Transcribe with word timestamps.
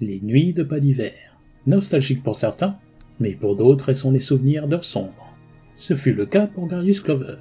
Les 0.00 0.20
nuits 0.20 0.52
de 0.52 0.64
pas 0.64 0.80
d'hiver. 0.80 1.38
Nostalgique 1.68 2.24
pour 2.24 2.34
certains, 2.34 2.76
mais 3.20 3.34
pour 3.34 3.54
d'autres 3.54 3.90
elles 3.90 3.94
sont 3.94 4.10
les 4.10 4.18
souvenirs 4.18 4.66
d'heures 4.66 4.82
sombres. 4.82 5.32
Ce 5.76 5.94
fut 5.94 6.12
le 6.12 6.26
cas 6.26 6.48
pour 6.48 6.66
Garius 6.66 7.00
Clover. 7.00 7.36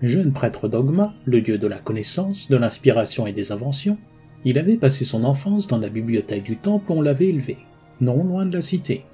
Jeune 0.00 0.32
prêtre 0.32 0.68
dogma, 0.68 1.12
le 1.26 1.42
dieu 1.42 1.58
de 1.58 1.66
la 1.66 1.76
connaissance, 1.76 2.48
de 2.48 2.56
l'inspiration 2.56 3.26
et 3.26 3.32
des 3.32 3.52
inventions, 3.52 3.98
il 4.46 4.58
avait 4.58 4.78
passé 4.78 5.04
son 5.04 5.22
enfance 5.22 5.66
dans 5.66 5.76
la 5.76 5.90
bibliothèque 5.90 6.44
du 6.44 6.56
temple 6.56 6.92
où 6.92 6.94
on 6.94 7.02
l'avait 7.02 7.26
élevé, 7.26 7.58
non 8.00 8.24
loin 8.24 8.46
de 8.46 8.54
la 8.54 8.62
cité. 8.62 9.04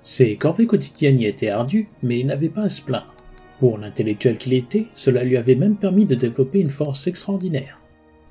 Ses 0.00 0.36
corvées 0.36 0.66
quotidiennes 0.66 1.20
y 1.20 1.26
étaient 1.26 1.50
ardues, 1.50 1.88
mais 2.02 2.20
il 2.20 2.26
n'avait 2.26 2.48
pas 2.48 2.62
à 2.62 2.68
se 2.70 2.80
plaindre. 2.80 3.14
Pour 3.60 3.76
l'intellectuel 3.76 4.38
qu'il 4.38 4.54
était, 4.54 4.86
cela 4.94 5.22
lui 5.22 5.36
avait 5.36 5.54
même 5.54 5.76
permis 5.76 6.06
de 6.06 6.14
développer 6.14 6.60
une 6.60 6.70
force 6.70 7.08
extraordinaire. 7.08 7.78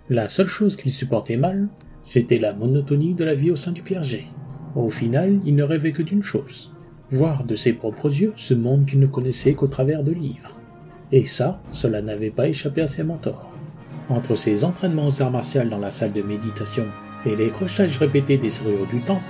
La 0.10 0.28
seule 0.28 0.48
chose 0.48 0.76
qu'il 0.76 0.92
supportait 0.92 1.38
mal, 1.38 1.68
c'était 2.04 2.40
la 2.40 2.54
monotonie 2.54 3.14
de 3.14 3.24
la 3.24 3.36
vie 3.36 3.52
au 3.52 3.56
sein 3.56 3.72
du 3.72 3.84
clergé. 3.84 4.28
Au 4.76 4.90
final, 4.90 5.40
il 5.46 5.56
ne 5.56 5.64
rêvait 5.64 5.92
que 5.92 6.04
d'une 6.04 6.24
chose, 6.24 6.72
voir 7.10 7.44
de 7.44 7.56
ses 7.56 7.74
propres 7.74 8.10
yeux 8.10 8.34
ce 8.36 8.54
monde 8.54 8.86
qu'il 8.86 9.00
ne 9.00 9.08
connaissait 9.08 9.54
qu'au 9.54 9.68
travers 9.68 10.04
de 10.04 10.12
livres. 10.12 10.60
Et 11.12 11.26
ça, 11.26 11.62
cela 11.70 12.02
n'avait 12.02 12.32
pas 12.32 12.48
échappé 12.48 12.82
à 12.82 12.88
ses 12.88 13.04
mentors. 13.04 13.52
Entre 14.10 14.36
ses 14.36 14.64
entraînements 14.64 15.08
aux 15.08 15.22
arts 15.22 15.32
martiaux 15.32 15.64
dans 15.64 15.80
la 15.80 15.92
salle 15.92 16.14
de 16.14 16.22
méditation 16.22 16.86
et 17.26 17.36
les 17.36 17.50
crochages 17.50 17.98
répétés 17.98 18.38
des 18.38 18.50
serrures 18.50 18.88
du 18.88 19.02
temple, 19.02 19.24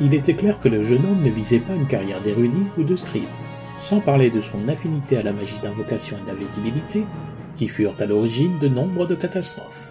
il 0.00 0.14
était 0.14 0.34
clair 0.34 0.58
que 0.60 0.68
le 0.68 0.82
jeune 0.82 1.04
homme 1.04 1.22
ne 1.22 1.30
visait 1.30 1.58
pas 1.58 1.74
une 1.74 1.86
carrière 1.86 2.22
d'érudit 2.22 2.66
ou 2.78 2.84
de 2.84 2.96
scribe, 2.96 3.24
sans 3.78 4.00
parler 4.00 4.30
de 4.30 4.40
son 4.40 4.66
affinité 4.68 5.18
à 5.18 5.22
la 5.22 5.32
magie 5.32 5.58
d'invocation 5.62 6.16
et 6.18 6.26
d'invisibilité, 6.26 7.04
qui 7.54 7.68
furent 7.68 7.96
à 7.98 8.06
l'origine 8.06 8.58
de 8.58 8.68
nombre 8.68 9.06
de 9.06 9.14
catastrophes. 9.14 9.89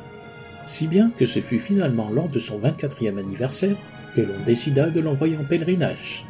Si 0.69 0.85
bien 0.85 1.09
que 1.17 1.25
ce 1.25 1.41
fut 1.41 1.57
finalement 1.57 2.11
lors 2.11 2.29
de 2.29 2.37
son 2.37 2.59
24e 2.59 3.17
anniversaire 3.17 3.75
que 4.15 4.21
l'on 4.21 4.39
décida 4.45 4.91
de 4.91 4.99
l'envoyer 4.99 5.35
en 5.35 5.43
pèlerinage. 5.43 6.25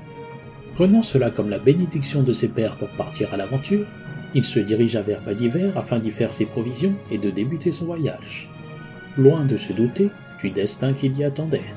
Prenant 0.75 1.01
cela 1.01 1.29
comme 1.29 1.49
la 1.49 1.59
bénédiction 1.59 2.23
de 2.23 2.31
ses 2.31 2.47
pères 2.47 2.77
pour 2.77 2.87
partir 2.91 3.33
à 3.33 3.37
l'aventure, 3.37 3.85
il 4.33 4.45
se 4.45 4.59
dirigea 4.59 5.01
vers 5.01 5.21
d'hiver 5.35 5.77
afin 5.77 5.99
d'y 5.99 6.11
faire 6.11 6.31
ses 6.31 6.45
provisions 6.45 6.95
et 7.11 7.17
de 7.17 7.29
débuter 7.29 7.73
son 7.73 7.83
voyage. 7.83 8.49
Loin 9.17 9.43
de 9.43 9.57
se 9.57 9.73
douter 9.73 10.09
du 10.41 10.51
destin 10.51 10.93
qui 10.93 11.09
l'y 11.09 11.25
attendait. 11.25 11.73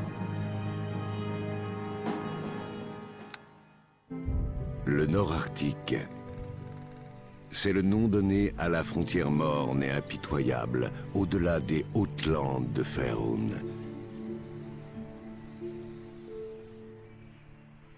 Le 4.85 5.07
Nord 5.07 5.33
Arctique. 5.33 5.97
C'est 7.55 7.75
le 7.75 7.83
nom 7.83 8.09
donné 8.09 8.55
à 8.57 8.71
la 8.71 8.83
frontière 8.83 9.31
morne 9.31 9.83
et 9.83 9.91
impitoyable, 9.91 10.91
au-delà 11.13 11.61
des 11.61 11.85
hautes 11.93 12.12
de. 12.23 13.57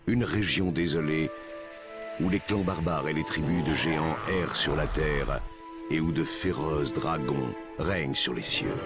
Une 0.07 0.25
région 0.25 0.71
désolée 0.71 1.31
où 2.21 2.29
les 2.29 2.41
clans 2.41 2.63
barbares 2.63 3.09
et 3.09 3.13
les 3.13 3.25
tribus 3.25 3.65
de 3.65 3.75
géants 3.75 4.17
errent 4.31 4.57
sur 4.57 4.77
la 4.77 4.87
terre 4.87 5.41
et 5.91 6.01
où 6.01 6.13
de 6.13 6.25
féroces 6.25 6.93
dragons 6.93 7.55
règnent 7.79 8.15
sur 8.15 8.35
les 8.35 8.43
cieux. 8.43 8.79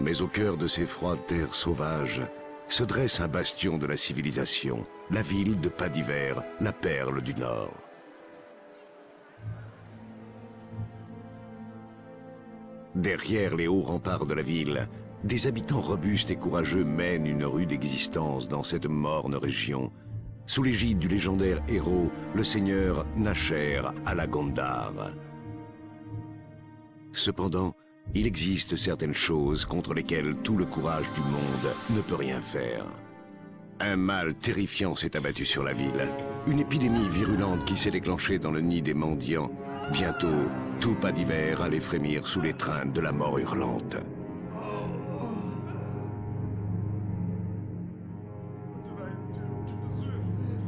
Mais 0.00 0.22
au 0.22 0.26
cœur 0.26 0.56
de 0.56 0.68
ces 0.68 0.86
froides 0.86 1.26
terres 1.26 1.54
sauvages 1.54 2.22
se 2.68 2.82
dresse 2.82 3.20
un 3.20 3.28
bastion 3.28 3.76
de 3.78 3.86
la 3.86 3.96
civilisation, 3.96 4.86
la 5.10 5.22
ville 5.22 5.60
de 5.60 5.68
Pas 5.68 5.88
d'hiver, 5.88 6.42
la 6.60 6.72
perle 6.72 7.20
du 7.22 7.34
Nord. 7.34 7.83
Derrière 12.94 13.56
les 13.56 13.66
hauts 13.66 13.82
remparts 13.82 14.26
de 14.26 14.34
la 14.34 14.42
ville, 14.42 14.88
des 15.24 15.46
habitants 15.46 15.80
robustes 15.80 16.30
et 16.30 16.36
courageux 16.36 16.84
mènent 16.84 17.26
une 17.26 17.44
rude 17.44 17.72
existence 17.72 18.48
dans 18.48 18.62
cette 18.62 18.86
morne 18.86 19.34
région 19.34 19.90
sous 20.46 20.62
l'égide 20.62 20.98
du 20.98 21.08
légendaire 21.08 21.60
héros, 21.68 22.10
le 22.34 22.44
seigneur 22.44 23.06
Nacher 23.16 23.82
Alagondar. 24.04 24.92
Cependant, 27.12 27.74
il 28.14 28.26
existe 28.26 28.76
certaines 28.76 29.14
choses 29.14 29.64
contre 29.64 29.94
lesquelles 29.94 30.36
tout 30.42 30.56
le 30.56 30.66
courage 30.66 31.10
du 31.14 31.22
monde 31.22 31.74
ne 31.90 32.00
peut 32.02 32.16
rien 32.16 32.40
faire. 32.40 32.84
Un 33.80 33.96
mal 33.96 34.34
terrifiant 34.34 34.94
s'est 34.94 35.16
abattu 35.16 35.44
sur 35.44 35.64
la 35.64 35.72
ville. 35.72 36.08
Une 36.46 36.60
épidémie 36.60 37.08
virulente 37.08 37.64
qui 37.64 37.76
s'est 37.76 37.90
déclenchée 37.90 38.38
dans 38.38 38.52
le 38.52 38.60
nid 38.60 38.82
des 38.82 38.94
mendiants. 38.94 39.50
Bientôt, 39.92 40.48
tout 40.80 40.94
pas 40.94 41.12
d'hiver 41.12 41.62
allait 41.62 41.80
frémir 41.80 42.26
sous 42.26 42.40
l'étreinte 42.40 42.92
de 42.92 43.00
la 43.00 43.12
mort 43.12 43.38
hurlante. 43.38 43.96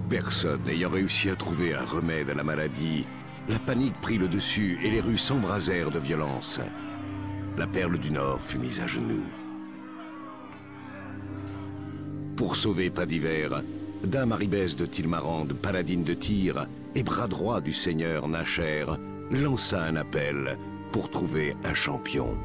Personne 0.08 0.62
n'ayant 0.64 0.90
réussi 0.90 1.30
à 1.30 1.36
trouver 1.36 1.74
un 1.74 1.84
remède 1.84 2.30
à 2.30 2.34
la 2.34 2.44
maladie, 2.44 3.04
la 3.48 3.58
panique 3.58 4.00
prit 4.00 4.18
le 4.18 4.28
dessus 4.28 4.78
et 4.82 4.90
les 4.90 5.00
rues 5.00 5.18
s'embrasèrent 5.18 5.90
de 5.90 5.98
violence. 5.98 6.60
La 7.56 7.66
perle 7.66 7.98
du 7.98 8.10
Nord 8.10 8.40
fut 8.40 8.58
mise 8.58 8.80
à 8.80 8.86
genoux. 8.86 9.24
Pour 12.36 12.54
sauver 12.54 12.90
Pas 12.90 13.06
Dame 14.04 14.32
Aribès 14.32 14.76
de 14.76 14.86
Tilmarande, 14.86 15.54
paladine 15.54 16.04
de 16.04 16.14
Tyr 16.14 16.66
et 16.94 17.02
bras 17.02 17.26
droit 17.26 17.60
du 17.60 17.72
seigneur 17.72 18.28
Nacher, 18.28 18.84
lança 19.30 19.82
un 19.82 19.96
appel 19.96 20.56
pour 20.92 21.10
trouver 21.10 21.56
un 21.64 21.74
champion. 21.74 22.36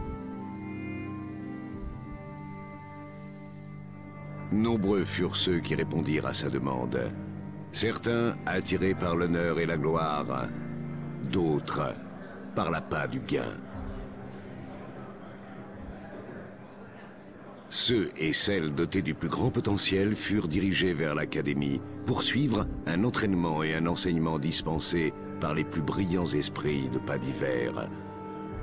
Nombreux 4.52 5.04
furent 5.04 5.38
ceux 5.38 5.60
qui 5.60 5.76
répondirent 5.76 6.26
à 6.26 6.34
sa 6.34 6.50
demande. 6.50 7.00
Certains 7.72 8.36
attirés 8.46 8.96
par 8.96 9.16
l'honneur 9.16 9.60
et 9.60 9.66
la 9.66 9.78
gloire, 9.78 10.48
d'autres 11.32 11.96
par 12.56 12.70
l'appât 12.70 13.08
du 13.08 13.20
gain. 13.22 13.54
Ceux 17.70 18.10
et 18.18 18.34
celles 18.34 18.76
dotés 18.76 19.02
du 19.02 19.14
plus 19.14 19.30
grand 19.30 19.50
potentiel 19.50 20.14
furent 20.14 20.50
dirigés 20.50 20.94
vers 20.94 21.16
l'académie 21.16 21.80
pour 22.06 22.24
suivre 22.24 22.68
un 22.86 23.06
entraînement 23.06 23.64
et 23.64 23.74
un 23.74 23.88
enseignement 23.88 24.38
dispensés 24.38 25.14
par 25.42 25.54
les 25.54 25.66
plus 25.66 25.82
brillants 25.82 26.32
esprits 26.34 26.88
de 26.88 27.00
pas 27.00 27.18
d'hiver. 27.18 27.90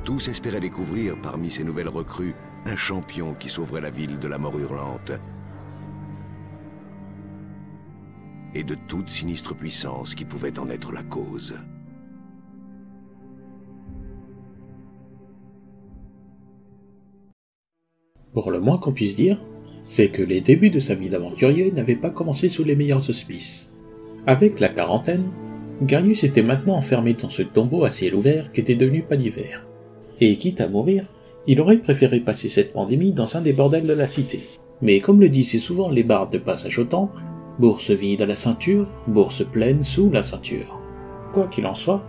Tous 0.05 0.29
espéraient 0.29 0.61
découvrir 0.61 1.21
parmi 1.21 1.51
ces 1.51 1.65
nouvelles 1.65 1.89
recrues 1.89 2.35
un 2.65 2.77
champion 2.77 3.35
qui 3.35 3.51
sauverait 3.51 3.83
la 3.83 3.91
ville 3.91 4.19
de 4.19 4.29
la 4.29 4.39
mort 4.39 4.59
hurlante 4.59 5.13
et 8.55 8.63
de 8.65 8.75
toute 8.75 9.09
sinistre 9.09 9.55
puissance 9.55 10.15
qui 10.15 10.25
pouvait 10.25 10.59
en 10.59 10.71
être 10.71 10.93
la 10.93 11.03
cause. 11.03 11.55
Pour 18.33 18.51
le 18.51 18.61
moins 18.61 18.79
qu'on 18.79 18.93
puisse 18.93 19.17
dire, 19.17 19.39
c'est 19.85 20.11
que 20.11 20.23
les 20.23 20.41
débuts 20.41 20.71
de 20.71 20.81
sa 20.81 20.95
vie 20.95 21.09
d'aventurier 21.09 21.73
n'avaient 21.73 21.97
pas 21.97 22.11
commencé 22.11 22.49
sous 22.49 22.63
les 22.63 22.77
meilleurs 22.77 23.09
auspices. 23.11 23.73
Avec 24.27 24.61
la 24.61 24.69
quarantaine, 24.69 25.31
Garius 25.83 26.25
était 26.25 26.43
maintenant 26.43 26.77
enfermé 26.77 27.15
dans 27.15 27.31
ce 27.31 27.43
tombeau 27.43 27.85
à 27.85 27.91
ciel 27.91 28.15
ouvert 28.15 28.51
qui 28.53 28.61
était 28.61 28.75
devenu 28.75 29.05
d'hiver. 29.11 29.67
Et 30.21 30.37
quitte 30.37 30.61
à 30.61 30.69
mourir, 30.69 31.05
il 31.47 31.61
aurait 31.61 31.79
préféré 31.79 32.21
passer 32.21 32.49
cette 32.49 32.73
pandémie 32.73 33.13
dans 33.13 33.37
un 33.37 33.41
des 33.41 33.53
bordels 33.53 33.87
de 33.87 33.93
la 33.93 34.09
cité. 34.09 34.41
Mais 34.83 35.01
comme 35.01 35.21
le 35.21 35.29
disaient 35.29 35.59
souvent 35.59 35.89
les 35.89 36.03
bardes 36.03 36.33
de 36.33 36.39
passage 36.39 36.79
au 36.79 36.85
temple, 36.85 37.23
Bourse 37.59 37.91
vide 37.91 38.23
à 38.23 38.27
la 38.27 38.37
ceinture, 38.37 38.87
bourse 39.09 39.45
pleine 39.45 39.83
sous 39.83 40.11
la 40.11 40.23
ceinture. 40.23 40.79
Quoi 41.33 41.49
qu'il 41.49 41.67
en 41.67 41.75
soit, 41.75 42.05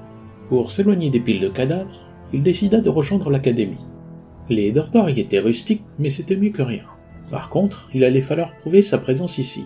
pour 0.48 0.70
s'éloigner 0.70 1.10
des 1.10 1.20
piles 1.20 1.40
de 1.40 1.50
cadavres, 1.50 2.08
il 2.34 2.44
décida 2.44 2.82
de 2.82 2.90
rejoindre 2.90 3.32
l'académie. 3.32 3.88
Les 4.50 4.72
dortoirs 4.72 5.10
y 5.10 5.20
étaient 5.20 5.40
rustiques, 5.40 5.84
mais 5.98 6.12
c'était 6.12 6.36
mieux 6.36 6.52
que 6.52 6.62
rien. 6.62 6.84
Par 7.32 7.50
contre, 7.50 7.90
il 7.96 8.04
allait 8.04 8.22
falloir 8.22 8.56
prouver 8.58 8.84
sa 8.84 9.00
présence 9.00 9.40
ici. 9.40 9.66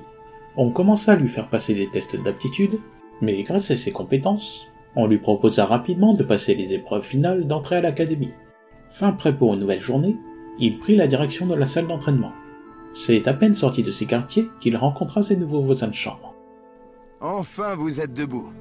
On 0.55 0.71
commença 0.71 1.11
à 1.11 1.15
lui 1.17 1.27
faire 1.27 1.49
passer 1.49 1.73
des 1.75 1.89
tests 1.89 2.15
d'aptitude, 2.23 2.79
mais 3.21 3.43
grâce 3.43 3.71
à 3.71 3.75
ses 3.75 3.91
compétences, 3.91 4.67
on 4.95 5.07
lui 5.07 5.17
proposa 5.17 5.65
rapidement 5.65 6.13
de 6.13 6.23
passer 6.23 6.55
les 6.55 6.73
épreuves 6.73 7.03
finales 7.03 7.47
d'entrée 7.47 7.77
à 7.77 7.81
l'académie. 7.81 8.33
Fin 8.91 9.11
prêt 9.11 9.35
pour 9.35 9.53
une 9.53 9.59
nouvelle 9.59 9.81
journée, 9.81 10.17
il 10.59 10.77
prit 10.77 10.95
la 10.95 11.07
direction 11.07 11.47
de 11.47 11.55
la 11.55 11.65
salle 11.65 11.87
d'entraînement. 11.87 12.33
C'est 12.93 13.27
à 13.27 13.33
peine 13.33 13.55
sorti 13.55 13.81
de 13.81 13.89
ses 13.89 14.05
quartiers 14.05 14.49
qu'il 14.59 14.77
rencontra 14.77 15.23
ses 15.23 15.35
nouveaux 15.35 15.61
voisins 15.61 15.87
de 15.87 15.95
chambre. 15.95 16.35
Enfin, 17.21 17.75
vous 17.75 17.99
êtes 17.99 18.13
debout. 18.13 18.51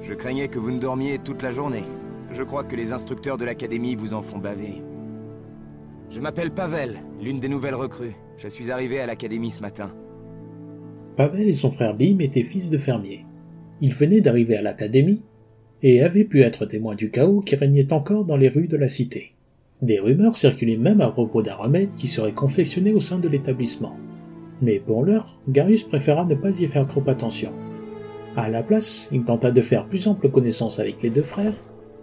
Je 0.00 0.14
craignais 0.14 0.48
que 0.48 0.58
vous 0.58 0.70
ne 0.70 0.78
dormiez 0.78 1.18
toute 1.18 1.42
la 1.42 1.50
journée. 1.50 1.84
Je 2.32 2.42
crois 2.42 2.64
que 2.64 2.76
les 2.76 2.92
instructeurs 2.92 3.36
de 3.36 3.44
l'académie 3.44 3.94
vous 3.94 4.14
en 4.14 4.22
font 4.22 4.38
baver. 4.38 4.82
Je 6.08 6.20
m'appelle 6.20 6.50
Pavel, 6.50 7.02
l'une 7.20 7.40
des 7.40 7.48
nouvelles 7.48 7.74
recrues. 7.74 8.16
Je 8.38 8.48
suis 8.48 8.70
arrivé 8.70 9.00
à 9.00 9.06
l'académie 9.06 9.50
ce 9.50 9.60
matin. 9.60 9.94
Pavel 11.16 11.48
et 11.48 11.52
son 11.52 11.70
frère 11.70 11.94
Bim 11.94 12.18
étaient 12.20 12.42
fils 12.42 12.70
de 12.70 12.78
fermiers. 12.78 13.26
Ils 13.80 13.94
venaient 13.94 14.20
d'arriver 14.20 14.56
à 14.56 14.62
l'académie 14.62 15.22
et 15.82 16.02
avaient 16.02 16.24
pu 16.24 16.42
être 16.42 16.66
témoins 16.66 16.94
du 16.94 17.10
chaos 17.10 17.40
qui 17.40 17.56
régnait 17.56 17.92
encore 17.92 18.24
dans 18.24 18.36
les 18.36 18.48
rues 18.48 18.68
de 18.68 18.76
la 18.76 18.88
cité. 18.88 19.32
Des 19.82 19.98
rumeurs 19.98 20.36
circulaient 20.36 20.76
même 20.76 21.00
à 21.00 21.10
propos 21.10 21.42
d'un 21.42 21.56
remède 21.56 21.94
qui 21.96 22.06
serait 22.06 22.32
confectionné 22.32 22.92
au 22.92 23.00
sein 23.00 23.18
de 23.18 23.28
l'établissement. 23.28 23.96
Mais 24.60 24.78
pour 24.78 25.04
l'heure, 25.04 25.40
Garius 25.48 25.82
préféra 25.82 26.24
ne 26.24 26.36
pas 26.36 26.60
y 26.60 26.66
faire 26.68 26.86
trop 26.86 27.02
attention. 27.08 27.50
À 28.36 28.48
la 28.48 28.62
place, 28.62 29.08
il 29.12 29.24
tenta 29.24 29.50
de 29.50 29.60
faire 29.60 29.86
plus 29.86 30.06
ample 30.06 30.30
connaissance 30.30 30.78
avec 30.78 31.02
les 31.02 31.10
deux 31.10 31.24
frères 31.24 31.54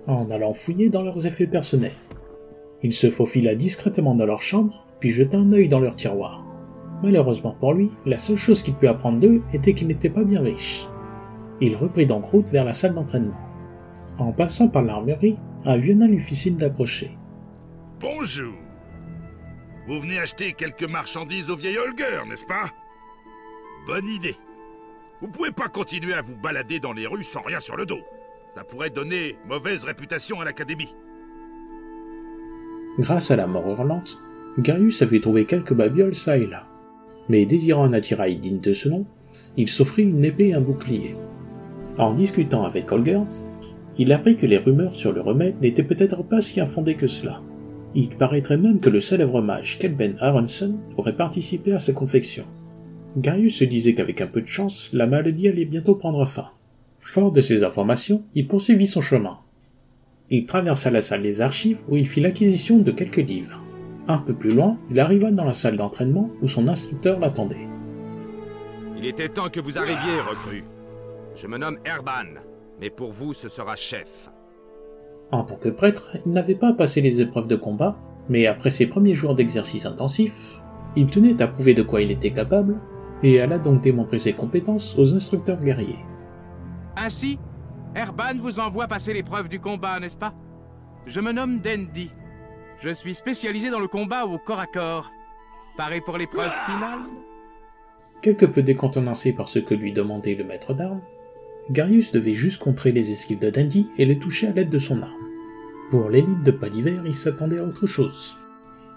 en 0.08 0.30
allant 0.30 0.54
fouiller 0.54 0.90
dans 0.90 1.02
leurs 1.02 1.26
effets 1.26 1.48
personnels. 1.48 1.94
Il 2.84 2.92
se 2.92 3.10
faufila 3.10 3.56
discrètement 3.56 4.16
dans 4.16 4.26
leur 4.26 4.42
chambre, 4.42 4.86
puis 5.00 5.12
jeta 5.12 5.38
un 5.38 5.54
œil 5.54 5.70
dans 5.70 5.80
leur 5.80 5.96
tiroir. 5.96 6.46
Malheureusement 7.02 7.56
pour 7.60 7.74
lui, 7.74 7.90
la 8.06 8.20
seule 8.20 8.36
chose 8.36 8.62
qu'il 8.62 8.74
put 8.74 8.88
apprendre 8.88 9.20
d'eux 9.20 9.42
était 9.54 9.74
qu'ils 9.74 9.88
n'étaient 9.88 10.10
pas 10.10 10.26
bien 10.26 10.42
riches. 10.42 10.86
Il 11.62 11.76
reprit 11.76 12.06
donc 12.06 12.26
route 12.26 12.50
vers 12.50 12.66
la 12.66 12.74
salle 12.74 12.94
d'entraînement. 12.94 13.38
En 14.18 14.32
passant 14.32 14.68
par 14.68 14.82
l'armurerie, 14.82 15.38
un 15.66 15.78
vieux 15.78 15.94
nain 15.94 16.08
lui 16.08 16.20
fit 16.20 16.36
signe 16.36 16.56
d'approcher. 16.56 17.18
Bonjour. 18.00 18.54
Vous 19.88 20.00
venez 20.00 20.20
acheter 20.20 20.54
quelques 20.54 20.90
marchandises 20.90 21.50
au 21.50 21.58
vieil 21.58 21.78
Holger, 21.78 22.28
n'est-ce 22.30 22.46
pas? 22.46 22.70
Bonne 23.88 24.08
idée. 24.08 24.36
Vous 25.22 25.28
pouvez 25.28 25.52
pas 25.52 25.68
continuer 25.68 26.14
à 26.14 26.22
vous 26.22 26.36
balader 26.36 26.80
dans 26.80 26.94
les 26.94 27.08
rues 27.08 27.24
sans 27.24 27.42
rien 27.42 27.60
sur 27.60 27.76
le 27.76 27.86
dos. 27.86 28.00
Ça 28.56 28.64
pourrait 28.64 28.90
donner 28.90 29.38
mauvaise 29.48 29.84
réputation 29.84 30.40
à 30.40 30.46
l'académie. 30.46 30.96
Grâce 33.00 33.32
à 33.32 33.36
la 33.36 33.48
mort 33.48 33.68
hurlante, 33.68 34.22
Garius 34.58 35.02
avait 35.02 35.20
trouvé 35.20 35.46
quelques 35.46 35.74
babioles 35.74 36.16
ça 36.16 36.38
et 36.38 36.48
là. 36.48 36.68
Mais 37.28 37.46
désirant 37.46 37.84
un 37.84 37.94
attirail 37.94 38.38
digne 38.38 38.60
de 38.60 38.74
ce 38.74 38.90
nom, 38.90 39.06
il 39.58 39.68
s'offrit 39.68 40.04
une 40.04 40.24
épée 40.24 40.50
et 40.50 40.54
un 40.54 40.62
bouclier. 40.62 41.16
En 42.00 42.14
discutant 42.14 42.64
avec 42.64 42.90
Holgers, 42.94 43.44
il 43.98 44.14
apprit 44.14 44.38
que 44.38 44.46
les 44.46 44.58
rumeurs 44.58 44.96
sur 44.96 45.12
le 45.12 45.20
remède 45.20 45.62
n'étaient 45.62 45.84
peut-être 45.84 46.24
pas 46.24 46.40
si 46.40 46.62
infondées 46.62 46.96
que 46.96 47.08
cela. 47.08 47.42
Il 47.94 48.08
paraîtrait 48.16 48.58
même 48.58 48.80
que 48.80 48.90
le 48.90 49.02
célèbre 49.02 49.42
mage 49.42 49.80
Kelben 49.80 50.16
Aronson 50.22 50.80
aurait 50.96 51.18
participé 51.18 51.74
à 51.74 51.80
sa 51.80 51.92
confection. 51.92 52.46
Garius 53.18 53.58
se 53.58 53.66
disait 53.66 53.96
qu'avec 53.96 54.22
un 54.22 54.28
peu 54.28 54.40
de 54.42 54.48
chance, 54.48 54.90
la 54.94 55.08
maladie 55.08 55.50
allait 55.50 55.66
bientôt 55.66 55.96
prendre 55.96 56.24
fin. 56.24 56.48
Fort 57.02 57.34
de 57.34 57.42
ces 57.42 57.66
informations, 57.66 58.24
il 58.34 58.48
poursuivit 58.48 58.88
son 58.88 59.02
chemin. 59.02 59.40
Il 60.30 60.46
traversa 60.46 60.92
la 60.92 61.02
salle 61.02 61.24
des 61.24 61.42
archives 61.42 61.80
où 61.90 61.98
il 61.98 62.08
fit 62.08 62.22
l'acquisition 62.22 62.78
de 62.78 62.92
quelques 62.92 63.18
livres. 63.18 63.62
Un 64.08 64.20
peu 64.20 64.34
plus 64.34 64.52
loin, 64.52 64.78
il 64.90 65.02
arriva 65.02 65.32
dans 65.32 65.44
la 65.44 65.54
salle 65.54 65.76
d'entraînement 65.76 66.30
où 66.42 66.48
son 66.48 66.70
instructeur 66.70 67.20
l'attendait. 67.20 67.68
Il 68.98 69.06
était 69.06 69.28
temps 69.28 69.50
que 69.50 69.60
vous 69.60 69.78
arriviez, 69.78 70.22
recrue. 70.22 70.64
Je 71.36 71.48
me 71.48 71.58
nomme 71.58 71.80
Erban, 71.86 72.40
mais 72.80 72.90
pour 72.90 73.12
vous, 73.12 73.34
ce 73.34 73.48
sera 73.48 73.76
chef. 73.76 74.30
En 75.32 75.44
tant 75.44 75.56
que 75.56 75.70
prêtre, 75.70 76.18
il 76.26 76.32
n'avait 76.32 76.56
pas 76.56 76.74
passé 76.74 77.02
les 77.02 77.22
épreuves 77.22 77.48
de 77.48 77.56
combat, 77.56 77.98
mais 78.30 78.48
après 78.48 78.72
ses 78.72 78.88
premiers 78.88 79.14
jours 79.14 79.36
d'exercice 79.36 79.86
intensif, 79.86 80.62
il 80.96 81.08
tenait 81.08 81.42
à 81.42 81.48
prouver 81.48 81.74
de 81.74 81.84
quoi 81.84 82.02
il 82.02 82.12
était 82.12 82.32
capable, 82.32 82.80
et 83.22 83.40
alla 83.40 83.60
donc 83.60 83.82
démontrer 83.82 84.20
ses 84.20 84.34
compétences 84.34 84.98
aux 84.98 85.16
instructeurs 85.16 85.62
guerriers. 85.62 86.06
Ainsi, 86.98 87.40
Erban 87.96 88.38
vous 88.40 88.60
envoie 88.60 88.88
passer 88.88 89.14
l'épreuve 89.14 89.50
du 89.50 89.60
combat, 89.60 90.00
n'est-ce 90.00 90.18
pas? 90.18 90.34
Je 91.06 91.22
me 91.22 91.32
nomme 91.32 91.60
Dendi. 91.60 92.12
Je 92.80 92.94
suis 92.94 93.14
spécialisé 93.14 93.70
dans 93.70 93.80
le 93.80 93.88
combat 93.88 94.26
au 94.26 94.38
corps 94.38 94.60
à 94.60 94.68
corps. 94.68 95.12
Paré 95.78 96.02
pour 96.02 96.18
l'épreuve 96.18 96.52
finale? 96.66 97.00
Quelque 98.22 98.46
peu 98.46 98.62
décontenancé 98.62 99.32
par 99.32 99.48
ce 99.48 99.60
que 99.60 99.74
lui 99.74 99.94
demandait 99.94 100.36
le 100.36 100.44
maître 100.44 100.74
d'armes, 100.74 101.02
Garius 101.72 102.12
devait 102.12 102.34
juste 102.34 102.62
contrer 102.62 102.92
les 102.92 103.12
esquives 103.12 103.40
de 103.40 103.50
Dendi 103.50 103.88
et 103.98 104.06
le 104.06 104.18
toucher 104.18 104.48
à 104.48 104.52
l'aide 104.52 104.70
de 104.70 104.80
son 104.80 105.02
arme. 105.02 105.14
Pour 105.92 106.10
l'élite 106.10 106.44
de 106.44 106.52
pas 106.52 106.70
d'hiver, 106.70 107.04
il 107.06 107.16
s'attendait 107.16 107.60
à 107.60 107.64
autre 107.64 107.88
chose. 107.88 108.36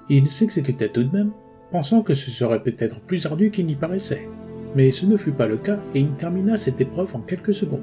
Il 0.08 0.28
s'exécutait 0.28 0.90
tout 0.90 1.04
de 1.04 1.16
même, 1.16 1.32
pensant 1.70 2.02
que 2.02 2.14
ce 2.14 2.30
serait 2.30 2.62
peut-être 2.62 3.00
plus 3.00 3.26
ardu 3.26 3.50
qu'il 3.50 3.66
n'y 3.66 3.76
paraissait 3.76 4.28
mais 4.74 4.90
ce 4.90 5.06
ne 5.06 5.16
fut 5.16 5.32
pas 5.32 5.46
le 5.46 5.58
cas 5.58 5.78
et 5.94 6.00
il 6.00 6.12
termina 6.14 6.56
cette 6.56 6.80
épreuve 6.80 7.14
en 7.14 7.20
quelques 7.20 7.54
secondes. 7.54 7.80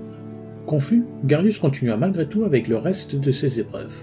Confus, 0.65 1.05
Garius 1.23 1.59
continua 1.59 1.97
malgré 1.97 2.27
tout 2.27 2.43
avec 2.43 2.67
le 2.67 2.77
reste 2.77 3.15
de 3.15 3.31
ses 3.31 3.59
épreuves. 3.59 3.95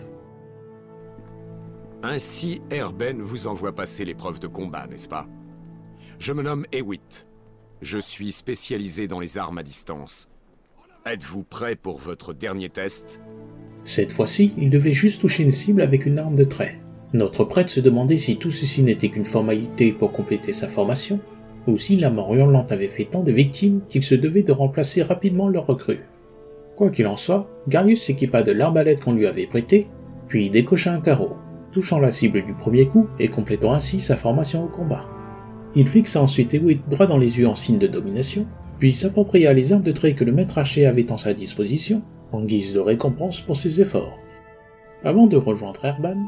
Ainsi, 2.03 2.61
Erben 2.71 3.21
vous 3.21 3.47
envoie 3.47 3.75
passer 3.75 4.05
l'épreuve 4.05 4.39
de 4.39 4.47
combat, 4.47 4.87
n'est-ce 4.87 5.09
pas? 5.09 5.27
Je 6.19 6.33
me 6.33 6.43
nomme 6.43 6.67
Ewit. 6.73 7.27
Je 7.83 7.99
suis 7.99 8.33
spécialisé 8.33 9.07
dans 9.07 9.21
les 9.21 9.39
armes 9.39 9.59
à 9.59 9.63
distance. 9.63 10.29
Êtes-vous 11.09 11.45
prêt 11.45 11.77
pour 11.77 11.99
votre 11.99 12.33
dernier 12.33 12.69
test? 12.69 13.21
Cette 13.85 14.11
fois-ci, 14.11 14.53
il 14.59 14.71
devait 14.71 14.91
juste 14.91 15.21
toucher 15.21 15.45
une 15.45 15.53
cible 15.53 15.83
avec 15.83 16.05
une 16.05 16.19
arme 16.19 16.35
de 16.35 16.43
trait. 16.43 16.81
Notre 17.13 17.45
prêtre 17.45 17.71
se 17.71 17.79
demandait 17.79 18.19
si 18.19 18.39
tout 18.39 18.51
ceci 18.51 18.83
n'était 18.83 19.11
qu'une 19.11 19.25
formalité 19.25 19.93
pour 19.93 20.11
compléter 20.11 20.53
sa 20.53 20.67
formation, 20.67 21.21
ou 21.69 21.79
si 21.79 21.97
la 21.97 22.11
mort 22.11 22.35
hurlante 22.35 22.73
avait 22.73 22.89
fait 22.89 23.05
tant 23.05 23.23
de 23.23 23.31
victimes 23.31 23.83
qu'il 23.89 24.03
se 24.03 24.17
devait 24.17 24.43
de 24.43 24.51
remplacer 24.51 25.01
rapidement 25.03 25.49
leur 25.49 25.67
recrue. 25.67 26.01
Quoi 26.75 26.91
qu'il 26.91 27.07
en 27.07 27.17
soit, 27.17 27.49
Garius 27.69 28.03
s'équipa 28.03 28.43
de 28.43 28.51
l'arbalète 28.51 29.05
qu'on 29.05 29.15
lui 29.15 29.29
avait 29.29 29.47
prêtée, 29.47 29.87
puis 30.27 30.51
décocha 30.51 30.93
un 30.93 31.01
carreau, 31.01 31.37
touchant 31.71 32.01
la 32.01 32.11
cible 32.11 32.45
du 32.45 32.53
premier 32.53 32.87
coup 32.87 33.07
et 33.21 33.29
complétant 33.29 33.75
ainsi 33.75 34.01
sa 34.01 34.17
formation 34.17 34.65
au 34.65 34.69
combat. 34.69 35.05
Il 35.77 35.87
fixa 35.87 36.21
ensuite 36.21 36.53
Ewit 36.53 36.81
droit 36.89 37.07
dans 37.07 37.19
les 37.19 37.39
yeux 37.39 37.47
en 37.47 37.55
signe 37.55 37.79
de 37.79 37.87
domination, 37.87 38.45
puis 38.79 38.95
s'appropria 38.95 39.53
les 39.53 39.73
armes 39.73 39.83
de 39.83 39.93
trait 39.93 40.15
que 40.15 40.25
le 40.25 40.33
maître 40.33 40.59
haché 40.59 40.87
avait 40.87 41.11
en 41.13 41.17
sa 41.17 41.35
disposition, 41.35 42.03
en 42.33 42.43
guise 42.43 42.75
de 42.75 42.81
récompense 42.81 43.41
pour 43.41 43.57
ses 43.57 43.81
efforts. 43.81 44.19
Avant 45.05 45.27
de 45.27 45.37
rejoindre 45.37 45.85
Erban, 45.85 46.19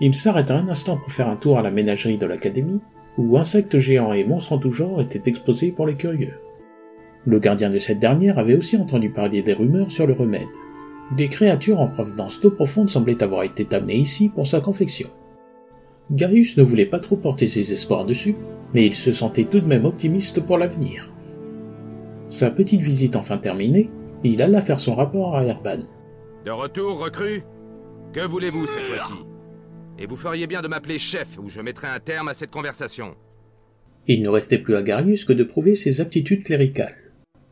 il 0.00 0.14
s'arrêta 0.14 0.56
un 0.56 0.68
instant 0.68 0.96
pour 0.96 1.12
faire 1.12 1.28
un 1.28 1.36
tour 1.36 1.58
à 1.58 1.62
la 1.62 1.70
ménagerie 1.70 2.18
de 2.18 2.26
l'académie 2.26 2.80
où 3.18 3.36
insectes 3.36 3.78
géants 3.78 4.12
et 4.12 4.24
monstres 4.24 4.52
en 4.52 4.58
tout 4.58 4.72
genre 4.72 5.00
étaient 5.00 5.28
exposés 5.28 5.72
pour 5.72 5.86
les 5.86 5.96
curieux. 5.96 6.34
Le 7.26 7.38
gardien 7.38 7.68
de 7.68 7.78
cette 7.78 7.98
dernière 7.98 8.38
avait 8.38 8.56
aussi 8.56 8.76
entendu 8.76 9.10
parler 9.10 9.42
des 9.42 9.52
rumeurs 9.52 9.90
sur 9.90 10.06
le 10.06 10.14
remède. 10.14 10.48
Des 11.16 11.28
créatures 11.28 11.80
en 11.80 11.88
provenance 11.88 12.40
d'eau 12.40 12.50
profonde 12.50 12.88
semblaient 12.88 13.22
avoir 13.22 13.42
été 13.42 13.66
amenées 13.74 13.96
ici 13.96 14.28
pour 14.28 14.46
sa 14.46 14.60
confection. 14.60 15.08
Garius 16.10 16.56
ne 16.56 16.62
voulait 16.62 16.86
pas 16.86 16.98
trop 16.98 17.16
porter 17.16 17.46
ses 17.46 17.72
espoirs 17.72 18.06
dessus, 18.06 18.36
mais 18.72 18.86
il 18.86 18.94
se 18.94 19.12
sentait 19.12 19.44
tout 19.44 19.60
de 19.60 19.66
même 19.66 19.84
optimiste 19.84 20.40
pour 20.40 20.56
l'avenir. 20.56 21.09
Sa 22.30 22.50
petite 22.50 22.80
visite 22.80 23.16
enfin 23.16 23.38
terminée, 23.38 23.90
il 24.22 24.40
alla 24.40 24.62
faire 24.62 24.78
son 24.78 24.94
rapport 24.94 25.36
à 25.36 25.44
Erban. 25.44 25.80
De 26.44 26.52
retour, 26.52 27.00
recrue? 27.00 27.42
Que 28.12 28.26
voulez-vous 28.26 28.66
cette 28.66 28.82
fois-ci? 28.82 29.14
Et 29.98 30.06
vous 30.06 30.16
feriez 30.16 30.46
bien 30.46 30.62
de 30.62 30.68
m'appeler 30.68 30.98
chef, 30.98 31.38
ou 31.38 31.48
je 31.48 31.60
mettrai 31.60 31.88
un 31.88 31.98
terme 31.98 32.28
à 32.28 32.34
cette 32.34 32.50
conversation. 32.50 33.14
Il 34.06 34.22
ne 34.22 34.28
restait 34.28 34.58
plus 34.58 34.76
à 34.76 34.82
Garius 34.82 35.24
que 35.24 35.32
de 35.32 35.44
prouver 35.44 35.74
ses 35.74 36.00
aptitudes 36.00 36.44
cléricales. 36.44 36.96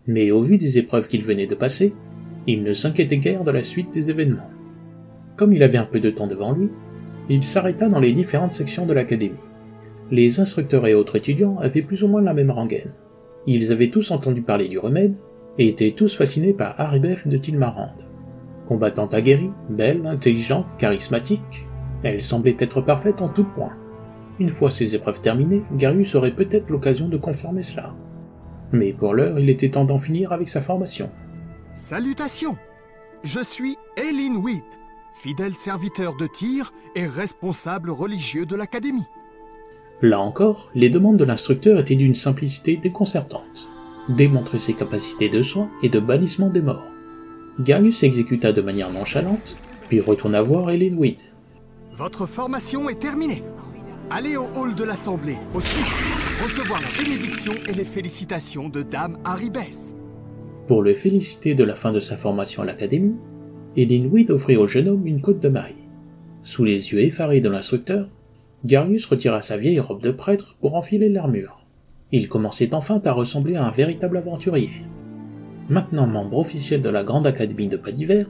Mais 0.06 0.30
au 0.30 0.42
vu 0.42 0.56
des 0.56 0.78
épreuves 0.78 1.08
qu'il 1.08 1.22
venait 1.22 1.46
de 1.46 1.54
passer, 1.54 1.92
il 2.46 2.62
ne 2.62 2.72
s'inquiétait 2.72 3.18
guère 3.18 3.44
de 3.44 3.50
la 3.50 3.62
suite 3.62 3.92
des 3.92 4.10
événements. 4.10 4.50
Comme 5.36 5.52
il 5.52 5.62
avait 5.62 5.78
un 5.78 5.84
peu 5.84 6.00
de 6.00 6.10
temps 6.10 6.28
devant 6.28 6.52
lui, 6.52 6.70
il 7.28 7.42
s'arrêta 7.42 7.88
dans 7.88 8.00
les 8.00 8.12
différentes 8.12 8.54
sections 8.54 8.86
de 8.86 8.94
l'académie. 8.94 9.36
Les 10.10 10.40
instructeurs 10.40 10.86
et 10.86 10.94
autres 10.94 11.16
étudiants 11.16 11.58
avaient 11.58 11.82
plus 11.82 12.02
ou 12.02 12.08
moins 12.08 12.22
la 12.22 12.32
même 12.32 12.50
rengaine. 12.50 12.92
Ils 13.46 13.72
avaient 13.72 13.90
tous 13.90 14.10
entendu 14.10 14.42
parler 14.42 14.68
du 14.68 14.78
remède 14.78 15.14
et 15.58 15.68
étaient 15.68 15.92
tous 15.92 16.16
fascinés 16.16 16.52
par 16.52 16.78
Haribef 16.80 17.26
de 17.26 17.36
Tilmarande. 17.36 18.04
Combattante 18.66 19.14
aguerrie, 19.14 19.52
belle, 19.70 20.06
intelligente, 20.06 20.76
charismatique, 20.78 21.66
elle 22.02 22.22
semblait 22.22 22.56
être 22.58 22.80
parfaite 22.80 23.22
en 23.22 23.28
tout 23.28 23.44
point. 23.44 23.72
Une 24.38 24.50
fois 24.50 24.70
ces 24.70 24.94
épreuves 24.94 25.20
terminées, 25.20 25.64
Garius 25.72 26.14
aurait 26.14 26.34
peut-être 26.34 26.70
l'occasion 26.70 27.08
de 27.08 27.16
confirmer 27.16 27.62
cela. 27.62 27.94
Mais 28.72 28.92
pour 28.92 29.14
l'heure, 29.14 29.38
il 29.38 29.48
était 29.48 29.70
temps 29.70 29.84
d'en 29.84 29.98
finir 29.98 30.32
avec 30.32 30.48
sa 30.48 30.60
formation. 30.60 31.10
Salutations 31.74 32.56
Je 33.24 33.40
suis 33.40 33.76
Eileen 33.96 34.36
Weed, 34.36 34.62
fidèle 35.14 35.54
serviteur 35.54 36.16
de 36.16 36.26
tir 36.26 36.72
et 36.94 37.06
responsable 37.06 37.90
religieux 37.90 38.46
de 38.46 38.54
l'Académie. 38.54 39.06
Là 40.00 40.20
encore, 40.20 40.70
les 40.74 40.90
demandes 40.90 41.16
de 41.16 41.24
l'instructeur 41.24 41.80
étaient 41.80 41.96
d'une 41.96 42.14
simplicité 42.14 42.76
déconcertante. 42.76 43.68
Démontrer 44.08 44.60
ses 44.60 44.74
capacités 44.74 45.28
de 45.28 45.42
soins 45.42 45.70
et 45.82 45.88
de 45.88 45.98
bannissement 45.98 46.50
des 46.50 46.62
morts. 46.62 46.86
Garius 47.58 48.04
exécuta 48.04 48.52
de 48.52 48.60
manière 48.60 48.92
nonchalante, 48.92 49.56
puis 49.88 50.00
retourna 50.00 50.40
voir 50.40 50.70
Eileen 50.70 50.96
Weed. 50.96 51.18
Votre 51.96 52.26
formation 52.26 52.88
est 52.88 53.00
terminée. 53.00 53.42
Allez 54.08 54.36
au 54.36 54.46
hall 54.56 54.76
de 54.76 54.84
l'Assemblée, 54.84 55.36
au 55.52 55.60
sud, 55.60 55.84
recevoir 56.42 56.80
la 56.80 57.04
bénédiction 57.04 57.52
et 57.68 57.72
les 57.72 57.84
félicitations 57.84 58.68
de 58.68 58.82
Dame 58.82 59.18
Haribès. 59.24 59.96
Pour 60.68 60.82
le 60.82 60.94
féliciter 60.94 61.54
de 61.54 61.64
la 61.64 61.74
fin 61.74 61.90
de 61.90 61.98
sa 62.00 62.16
formation 62.16 62.62
à 62.62 62.66
l'Académie, 62.66 63.18
Weed 63.76 64.30
offrit 64.30 64.56
au 64.56 64.68
jeune 64.68 64.88
homme 64.88 65.06
une 65.06 65.20
côte 65.20 65.40
de 65.40 65.48
maille. 65.48 65.74
Sous 66.44 66.64
les 66.64 66.92
yeux 66.92 67.00
effarés 67.00 67.40
de 67.40 67.48
l'instructeur, 67.48 68.08
Garius 68.64 69.06
retira 69.06 69.42
sa 69.42 69.56
vieille 69.56 69.80
robe 69.80 70.02
de 70.02 70.10
prêtre 70.10 70.56
pour 70.60 70.74
enfiler 70.74 71.08
l'armure. 71.08 71.64
Il 72.10 72.28
commençait 72.28 72.74
enfin 72.74 73.00
à 73.04 73.12
ressembler 73.12 73.56
à 73.56 73.64
un 73.64 73.70
véritable 73.70 74.16
aventurier. 74.16 74.70
Maintenant 75.68 76.06
membre 76.06 76.38
officiel 76.38 76.82
de 76.82 76.88
la 76.88 77.04
Grande 77.04 77.26
Académie 77.26 77.68
de 77.68 77.76
Pas 77.76 77.92
d'hiver, 77.92 78.26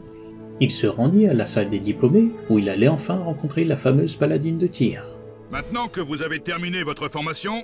il 0.61 0.71
se 0.73 0.87
rendit 0.87 1.27
à 1.27 1.35
la 1.35 1.47
salle 1.47 1.71
des 1.71 1.79
diplômés 1.79 2.31
où 2.51 2.59
il 2.59 2.69
allait 2.69 2.89
enfin 2.89 3.17
rencontrer 3.17 3.65
la 3.65 3.77
fameuse 3.77 4.17
paladine 4.17 4.59
de 4.59 4.67
tir. 4.67 5.05
Maintenant 5.51 5.89
que 5.89 6.01
vous 6.01 6.23
avez 6.23 6.41
terminé 6.41 6.83
votre 6.83 7.09
formation, 7.09 7.63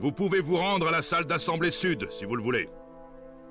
Vous 0.00 0.12
pouvez 0.12 0.40
vous 0.40 0.56
rendre 0.56 0.86
à 0.86 0.92
la 0.92 1.02
salle 1.02 1.24
d'assemblée 1.24 1.72
sud, 1.72 2.06
si 2.08 2.24
vous 2.24 2.36
le 2.36 2.42
voulez. 2.42 2.68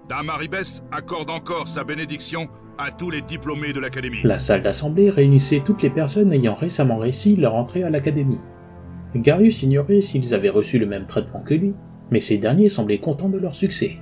Accorde 0.09 1.29
encore 1.29 1.67
sa 1.67 1.83
bénédiction 1.83 2.47
à 2.77 2.91
tous 2.91 3.09
les 3.09 3.21
diplômés 3.21 3.73
de 3.73 3.81
l'Académie. 3.81 4.21
La 4.23 4.39
salle 4.39 4.61
d'assemblée 4.61 5.09
réunissait 5.09 5.61
toutes 5.65 5.81
les 5.81 5.89
personnes 5.89 6.31
ayant 6.31 6.53
récemment 6.53 6.97
réussi 6.97 7.35
leur 7.35 7.55
entrée 7.55 7.83
à 7.83 7.89
l'Académie. 7.89 8.39
Garius 9.15 9.63
ignorait 9.63 9.99
s'ils 9.99 10.33
avaient 10.33 10.49
reçu 10.49 10.79
le 10.79 10.85
même 10.85 11.07
traitement 11.07 11.41
que 11.41 11.55
lui, 11.55 11.73
mais 12.09 12.21
ces 12.21 12.37
derniers 12.37 12.69
semblaient 12.69 12.99
contents 12.99 13.27
de 13.27 13.37
leur 13.37 13.53
succès. 13.53 13.97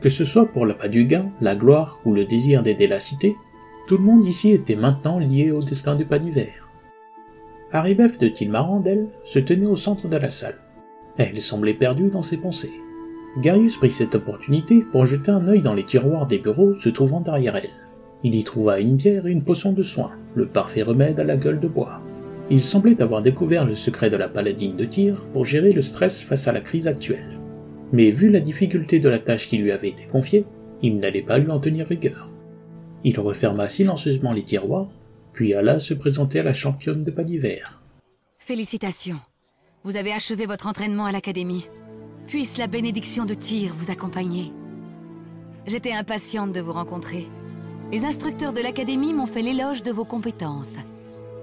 Que 0.00 0.08
ce 0.08 0.24
soit 0.24 0.46
pour 0.46 0.64
l'appât 0.64 0.88
du 0.88 1.04
gain, 1.04 1.30
la 1.42 1.54
gloire 1.54 1.98
ou 2.06 2.14
le 2.14 2.24
désir 2.24 2.62
d'aider 2.62 2.86
la 2.86 3.00
cité, 3.00 3.36
tout 3.86 3.98
le 3.98 4.04
monde 4.04 4.26
ici 4.26 4.52
était 4.52 4.76
maintenant 4.76 5.18
lié 5.18 5.50
au 5.50 5.62
destin 5.62 5.94
du 5.94 6.06
pas 6.06 6.18
d'hiver. 6.18 6.68
De 7.72 8.28
Tilmaran, 8.28 8.82
elle, 8.86 9.08
se 9.24 9.38
tenait 9.38 9.66
au 9.66 9.76
centre 9.76 10.08
de 10.08 10.16
la 10.16 10.30
salle. 10.30 10.58
Elle 11.18 11.40
semblait 11.40 11.74
perdue 11.74 12.08
dans 12.08 12.22
ses 12.22 12.38
pensées. 12.38 12.72
Garius 13.38 13.76
prit 13.76 13.92
cette 13.92 14.16
opportunité 14.16 14.84
pour 14.90 15.06
jeter 15.06 15.30
un 15.30 15.46
œil 15.46 15.62
dans 15.62 15.74
les 15.74 15.84
tiroirs 15.84 16.26
des 16.26 16.38
bureaux 16.38 16.74
se 16.80 16.88
trouvant 16.88 17.20
derrière 17.20 17.56
elle. 17.56 17.70
Il 18.24 18.34
y 18.34 18.42
trouva 18.42 18.80
une 18.80 18.96
bière 18.96 19.26
et 19.26 19.30
une 19.30 19.44
potion 19.44 19.72
de 19.72 19.82
soin, 19.82 20.10
le 20.34 20.46
parfait 20.46 20.82
remède 20.82 21.20
à 21.20 21.24
la 21.24 21.36
gueule 21.36 21.60
de 21.60 21.68
bois. 21.68 22.00
Il 22.50 22.60
semblait 22.60 23.00
avoir 23.00 23.22
découvert 23.22 23.64
le 23.64 23.74
secret 23.74 24.10
de 24.10 24.16
la 24.16 24.28
paladine 24.28 24.76
de 24.76 24.84
tir 24.84 25.24
pour 25.32 25.44
gérer 25.44 25.72
le 25.72 25.80
stress 25.80 26.20
face 26.20 26.48
à 26.48 26.52
la 26.52 26.60
crise 26.60 26.88
actuelle. 26.88 27.38
Mais 27.92 28.10
vu 28.10 28.30
la 28.30 28.40
difficulté 28.40 28.98
de 28.98 29.08
la 29.08 29.20
tâche 29.20 29.46
qui 29.46 29.58
lui 29.58 29.70
avait 29.70 29.90
été 29.90 30.04
confiée, 30.04 30.44
il 30.82 30.98
n'allait 30.98 31.22
pas 31.22 31.38
lui 31.38 31.50
en 31.50 31.60
tenir 31.60 31.86
rigueur. 31.86 32.28
Il 33.04 33.18
referma 33.20 33.68
silencieusement 33.68 34.32
les 34.32 34.44
tiroirs, 34.44 34.90
puis 35.32 35.54
alla 35.54 35.78
se 35.78 35.94
présenter 35.94 36.40
à 36.40 36.42
la 36.42 36.52
championne 36.52 37.04
de 37.04 37.10
pas 37.12 37.24
d'hiver. 37.24 37.80
Félicitations. 38.38 39.20
Vous 39.84 39.96
avez 39.96 40.12
achevé 40.12 40.46
votre 40.46 40.66
entraînement 40.66 41.06
à 41.06 41.12
l'académie. 41.12 41.66
Puisse 42.30 42.58
la 42.58 42.68
bénédiction 42.68 43.24
de 43.24 43.34
tir 43.34 43.74
vous 43.76 43.90
accompagner. 43.90 44.52
J'étais 45.66 45.90
impatiente 45.90 46.52
de 46.52 46.60
vous 46.60 46.72
rencontrer. 46.72 47.26
Les 47.90 48.04
instructeurs 48.04 48.52
de 48.52 48.60
l'académie 48.60 49.12
m'ont 49.12 49.26
fait 49.26 49.42
l'éloge 49.42 49.82
de 49.82 49.90
vos 49.90 50.04
compétences. 50.04 50.76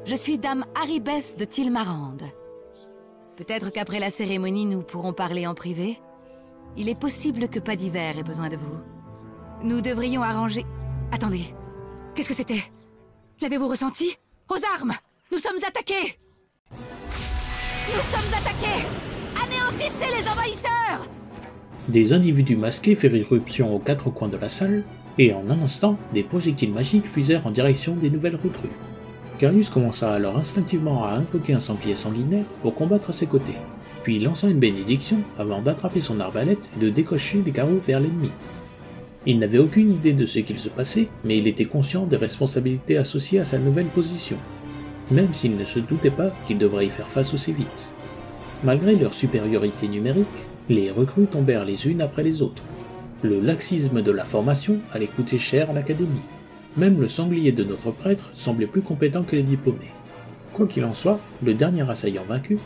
Je 0.06 0.16
suis 0.16 0.38
Dame 0.38 0.64
Haribès 0.76 1.36
de 1.36 1.44
Tilmarande. 1.44 2.24
Peut-être 3.36 3.70
qu'après 3.70 4.00
la 4.00 4.10
cérémonie, 4.10 4.66
nous 4.66 4.82
pourrons 4.82 5.12
parler 5.12 5.46
en 5.46 5.56
privé. 5.56 6.00
Il 6.78 6.88
est 6.88 6.98
possible 6.98 7.50
que 7.50 7.60
pas 7.60 7.76
d'hiver 7.76 8.18
ait 8.18 8.24
besoin 8.24 8.48
de 8.48 8.56
vous. 8.56 8.80
Nous 9.64 9.82
devrions 9.82 10.24
arranger... 10.24 10.66
Attendez. 11.12 11.54
Qu'est-ce 12.16 12.30
que 12.30 12.34
c'était? 12.34 12.64
L'avez-vous 13.42 13.68
ressenti? 13.68 14.16
Aux 14.48 14.64
armes 14.74 14.94
Nous 15.34 15.38
sommes 15.38 15.60
attaqués 15.68 16.18
Nous 17.90 18.02
sommes 18.10 18.34
attaqués 18.34 19.17
Anéantissez 19.44 20.08
les 20.18 20.30
envahisseurs 20.30 21.08
Des 21.88 22.14
individus 22.14 22.56
masqués 22.56 22.96
firent 22.96 23.16
irruption 23.16 23.76
aux 23.76 23.80
quatre 23.80 24.10
coins 24.10 24.28
de 24.28 24.38
la 24.38 24.50
salle, 24.50 24.84
et 25.18 25.34
en 25.34 25.50
un 25.50 25.62
instant, 25.64 25.98
des 26.14 26.24
projectiles 26.24 26.74
magiques 26.74 27.08
fusèrent 27.08 27.46
en 27.46 27.52
direction 27.52 27.96
des 27.96 28.10
nouvelles 28.10 28.36
recrues. 28.36 28.70
Carius 29.38 29.70
commença 29.70 30.12
alors 30.12 30.38
instinctivement 30.38 31.06
à 31.06 31.12
invoquer 31.12 31.54
un 31.54 31.60
sanglier 31.60 31.96
sanguinaire 31.96 32.46
pour 32.62 32.74
combattre 32.74 33.12
à 33.12 33.14
ses 33.14 33.28
côtés, 33.28 33.58
puis 34.04 34.20
lança 34.20 34.48
une 34.48 34.60
bénédiction 34.60 35.20
avant 35.38 35.62
d'attraper 35.62 36.02
son 36.02 36.20
arbalète 36.20 36.70
et 36.76 36.84
de 36.84 36.90
décocher 36.90 37.42
les 37.46 37.52
carreaux 37.52 37.82
vers 37.86 38.00
l'ennemi. 38.00 38.32
Il 39.28 39.40
n'avait 39.40 39.60
aucune 39.60 39.92
idée 39.92 40.14
de 40.14 40.26
ce 40.26 40.40
qu'il 40.40 40.58
se 40.58 40.70
passait, 40.70 41.10
mais 41.24 41.38
il 41.38 41.48
était 41.48 41.66
conscient 41.66 42.06
des 42.06 42.18
responsabilités 42.18 42.98
associées 42.98 43.40
à 43.40 43.46
sa 43.46 43.60
nouvelle 43.60 43.88
position, 43.88 44.38
même 45.12 45.34
s'il 45.34 45.56
ne 45.58 45.66
se 45.66 45.80
doutait 45.80 46.10
pas 46.10 46.32
qu'il 46.48 46.58
devrait 46.58 46.88
y 46.88 46.90
faire 46.90 47.10
face 47.10 47.34
aussi 47.34 47.52
vite. 47.52 47.92
Malgré 48.64 48.96
leur 48.96 49.14
supériorité 49.14 49.88
numérique, 49.88 50.26
les 50.70 50.92
recrues 50.92 51.28
tombèrent 51.28 51.66
les 51.66 51.88
unes 51.88 52.02
après 52.02 52.24
les 52.24 52.42
autres. 52.42 52.64
Le 53.22 53.40
laxisme 53.40 54.02
de 54.02 54.12
la 54.12 54.26
formation 54.26 54.80
allait 54.94 55.08
coûter 55.08 55.38
cher 55.38 55.70
à 55.70 55.74
l'académie. 55.74 56.22
Même 56.76 57.00
le 57.00 57.08
sanglier 57.08 57.52
de 57.52 57.64
notre 57.64 57.92
prêtre 57.92 58.32
semblait 58.34 58.68
plus 58.68 58.82
compétent 58.82 59.24
que 59.24 59.36
les 59.36 59.44
diplômés. 59.44 59.92
Quoi 60.54 60.68
qu'il 60.68 60.86
en 60.86 60.94
soit, 60.94 61.20
le 61.44 61.54
dernier 61.54 61.88
assaillant 61.90 62.24
vaincu, 62.28 62.58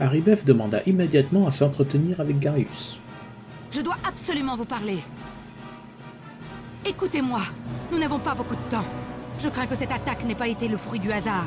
Haribef 0.00 0.44
demanda 0.44 0.82
immédiatement 0.86 1.46
à 1.46 1.52
s'entretenir 1.52 2.20
avec 2.20 2.38
Garius. 2.38 2.98
Je 3.70 3.80
dois 3.80 3.96
absolument 4.06 4.56
vous 4.56 4.64
parler. 4.64 4.98
Écoutez-moi, 6.86 7.42
nous 7.90 7.98
n'avons 7.98 8.18
pas 8.18 8.34
beaucoup 8.34 8.54
de 8.54 8.70
temps. 8.70 8.84
Je 9.42 9.48
crains 9.48 9.66
que 9.66 9.74
cette 9.74 9.92
attaque 9.92 10.24
n'ait 10.24 10.34
pas 10.34 10.48
été 10.48 10.68
le 10.68 10.76
fruit 10.76 11.00
du 11.00 11.10
hasard. 11.10 11.46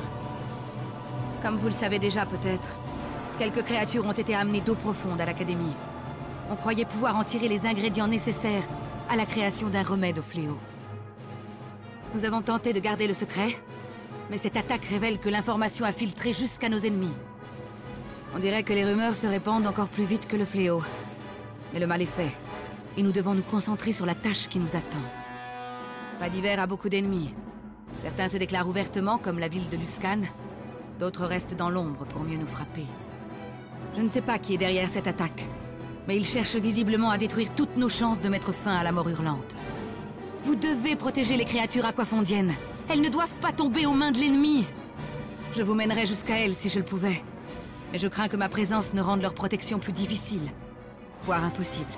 Comme 1.41 1.55
vous 1.57 1.67
le 1.67 1.73
savez 1.73 1.99
déjà 1.99 2.25
peut-être, 2.25 2.79
quelques 3.37 3.63
créatures 3.63 4.05
ont 4.05 4.13
été 4.13 4.35
amenées 4.35 4.61
d'eau 4.61 4.75
profonde 4.75 5.21
à 5.21 5.25
l'Académie. 5.25 5.75
On 6.49 6.55
croyait 6.55 6.85
pouvoir 6.85 7.15
en 7.15 7.23
tirer 7.23 7.47
les 7.47 7.65
ingrédients 7.65 8.07
nécessaires 8.07 8.63
à 9.09 9.15
la 9.15 9.25
création 9.25 9.69
d'un 9.69 9.83
remède 9.83 10.19
au 10.19 10.21
fléau. 10.21 10.57
Nous 12.15 12.25
avons 12.25 12.41
tenté 12.41 12.73
de 12.73 12.79
garder 12.79 13.07
le 13.07 13.13
secret, 13.13 13.57
mais 14.29 14.37
cette 14.37 14.57
attaque 14.57 14.85
révèle 14.85 15.19
que 15.19 15.29
l'information 15.29 15.85
a 15.85 15.91
filtré 15.91 16.33
jusqu'à 16.33 16.69
nos 16.69 16.79
ennemis. 16.79 17.13
On 18.35 18.39
dirait 18.39 18.63
que 18.63 18.73
les 18.73 18.85
rumeurs 18.85 19.15
se 19.15 19.27
répandent 19.27 19.67
encore 19.67 19.87
plus 19.87 20.05
vite 20.05 20.27
que 20.27 20.35
le 20.35 20.45
fléau. 20.45 20.81
Mais 21.73 21.79
le 21.79 21.87
mal 21.87 22.01
est 22.01 22.05
fait, 22.05 22.31
et 22.97 23.03
nous 23.03 23.11
devons 23.11 23.33
nous 23.33 23.43
concentrer 23.43 23.93
sur 23.93 24.05
la 24.05 24.15
tâche 24.15 24.47
qui 24.49 24.59
nous 24.59 24.75
attend. 24.75 25.05
Pas 26.19 26.29
d'hiver 26.29 26.59
a 26.59 26.67
beaucoup 26.67 26.89
d'ennemis. 26.89 27.33
Certains 28.01 28.27
se 28.27 28.37
déclarent 28.37 28.67
ouvertement, 28.67 29.17
comme 29.17 29.39
la 29.39 29.47
ville 29.47 29.69
de 29.69 29.77
Luscan. 29.77 30.21
D'autres 30.99 31.25
restent 31.25 31.55
dans 31.55 31.69
l'ombre 31.69 32.05
pour 32.05 32.21
mieux 32.21 32.37
nous 32.37 32.47
frapper. 32.47 32.85
Je 33.97 34.03
ne 34.03 34.07
sais 34.09 34.21
pas 34.21 34.37
qui 34.37 34.53
est 34.53 34.59
derrière 34.59 34.89
cette 34.89 35.07
attaque, 35.07 35.43
mais 36.07 36.15
ils 36.15 36.25
cherchent 36.25 36.55
visiblement 36.55 37.09
à 37.09 37.17
détruire 37.17 37.49
toutes 37.55 37.77
nos 37.77 37.89
chances 37.89 38.21
de 38.21 38.29
mettre 38.29 38.51
fin 38.51 38.75
à 38.75 38.83
la 38.83 38.91
mort 38.91 39.09
hurlante. 39.09 39.55
Vous 40.43 40.55
devez 40.55 40.95
protéger 40.95 41.35
les 41.35 41.45
créatures 41.45 41.87
aquafondiennes. 41.87 42.53
Elles 42.89 43.01
ne 43.01 43.09
doivent 43.09 43.33
pas 43.41 43.51
tomber 43.51 43.87
aux 43.87 43.95
mains 43.95 44.11
de 44.11 44.19
l'ennemi. 44.19 44.65
Je 45.55 45.63
vous 45.63 45.73
mènerais 45.73 46.05
jusqu'à 46.05 46.37
elles 46.37 46.53
si 46.53 46.69
je 46.69 46.77
le 46.77 46.85
pouvais. 46.85 47.23
Mais 47.91 47.97
je 47.97 48.07
crains 48.07 48.27
que 48.27 48.37
ma 48.37 48.49
présence 48.49 48.93
ne 48.93 49.01
rende 49.01 49.23
leur 49.23 49.33
protection 49.33 49.79
plus 49.79 49.93
difficile, 49.93 50.51
voire 51.23 51.43
impossible. 51.43 51.91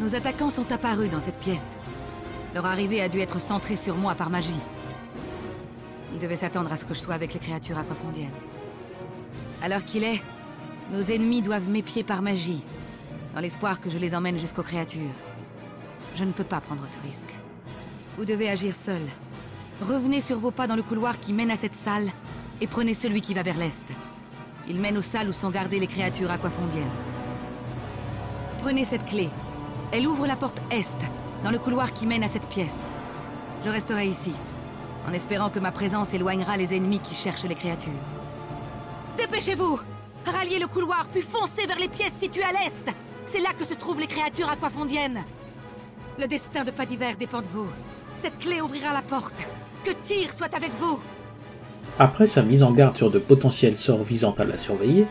Nos 0.00 0.14
attaquants 0.14 0.50
sont 0.50 0.70
apparus 0.72 1.10
dans 1.10 1.20
cette 1.20 1.38
pièce. 1.38 1.74
Leur 2.54 2.66
arrivée 2.66 3.00
a 3.00 3.08
dû 3.08 3.20
être 3.20 3.40
centrée 3.40 3.76
sur 3.76 3.96
moi 3.96 4.14
par 4.14 4.28
magie. 4.28 4.50
Ils 6.12 6.20
devaient 6.20 6.36
s'attendre 6.36 6.70
à 6.70 6.76
ce 6.76 6.84
que 6.84 6.92
je 6.92 7.00
sois 7.00 7.14
avec 7.14 7.32
les 7.32 7.40
créatures 7.40 7.78
aquafondiennes. 7.78 8.28
À 9.62 9.68
l'heure 9.68 9.84
qu'il 9.86 10.04
est, 10.04 10.20
nos 10.92 11.02
ennemis 11.02 11.42
doivent 11.42 11.68
m'épier 11.68 12.02
par 12.02 12.22
magie, 12.22 12.62
dans 13.34 13.40
l'espoir 13.40 13.80
que 13.80 13.90
je 13.90 13.98
les 13.98 14.14
emmène 14.14 14.38
jusqu'aux 14.38 14.62
créatures. 14.62 15.00
Je 16.16 16.24
ne 16.24 16.32
peux 16.32 16.44
pas 16.44 16.60
prendre 16.60 16.86
ce 16.86 17.08
risque. 17.08 17.34
Vous 18.16 18.24
devez 18.24 18.48
agir 18.48 18.74
seul. 18.74 19.02
Revenez 19.82 20.20
sur 20.20 20.38
vos 20.38 20.50
pas 20.50 20.66
dans 20.66 20.76
le 20.76 20.82
couloir 20.82 21.18
qui 21.18 21.32
mène 21.32 21.50
à 21.50 21.56
cette 21.56 21.74
salle, 21.74 22.10
et 22.60 22.66
prenez 22.66 22.94
celui 22.94 23.20
qui 23.20 23.34
va 23.34 23.42
vers 23.42 23.58
l'est. 23.58 23.82
Il 24.68 24.80
mène 24.80 24.96
aux 24.96 25.02
salles 25.02 25.28
où 25.28 25.32
sont 25.32 25.50
gardées 25.50 25.80
les 25.80 25.86
créatures 25.86 26.30
aquafondiennes. 26.30 26.84
Prenez 28.60 28.84
cette 28.84 29.04
clé. 29.04 29.28
Elle 29.92 30.06
ouvre 30.06 30.26
la 30.26 30.36
porte 30.36 30.60
est, 30.70 30.96
dans 31.42 31.50
le 31.50 31.58
couloir 31.58 31.92
qui 31.92 32.06
mène 32.06 32.22
à 32.22 32.28
cette 32.28 32.48
pièce. 32.48 32.74
Je 33.64 33.70
resterai 33.70 34.06
ici, 34.06 34.32
en 35.08 35.12
espérant 35.12 35.50
que 35.50 35.58
ma 35.58 35.72
présence 35.72 36.14
éloignera 36.14 36.56
les 36.56 36.74
ennemis 36.74 37.00
qui 37.00 37.14
cherchent 37.14 37.44
les 37.44 37.54
créatures. 37.54 37.92
Dépêchez-vous 39.18 39.80
Ralliez 40.26 40.58
le 40.58 40.66
couloir, 40.66 41.06
puis 41.12 41.22
foncez 41.22 41.66
vers 41.66 41.78
les 41.78 41.88
pièces 41.88 42.14
situées 42.20 42.44
à 42.44 42.52
l'est 42.52 42.90
C'est 43.26 43.40
là 43.40 43.50
que 43.58 43.64
se 43.64 43.74
trouvent 43.74 44.00
les 44.00 44.06
créatures 44.06 44.48
aquafondiennes 44.48 45.22
Le 46.18 46.26
destin 46.26 46.64
de 46.64 46.70
Pas 46.70 46.86
dépend 46.86 47.42
de 47.42 47.46
vous. 47.52 47.68
Cette 48.22 48.38
clé 48.38 48.60
ouvrira 48.60 48.92
la 48.92 49.02
porte. 49.02 49.34
Que 49.84 49.90
Tyr 50.02 50.32
soit 50.32 50.54
avec 50.54 50.70
vous 50.80 50.98
Après 51.98 52.26
sa 52.26 52.42
mise 52.42 52.62
en 52.62 52.72
garde 52.72 52.96
sur 52.96 53.10
de 53.10 53.18
potentiels 53.18 53.76
sorts 53.76 54.02
visant 54.02 54.34
à 54.38 54.44
la 54.44 54.56
surveiller, 54.56 55.06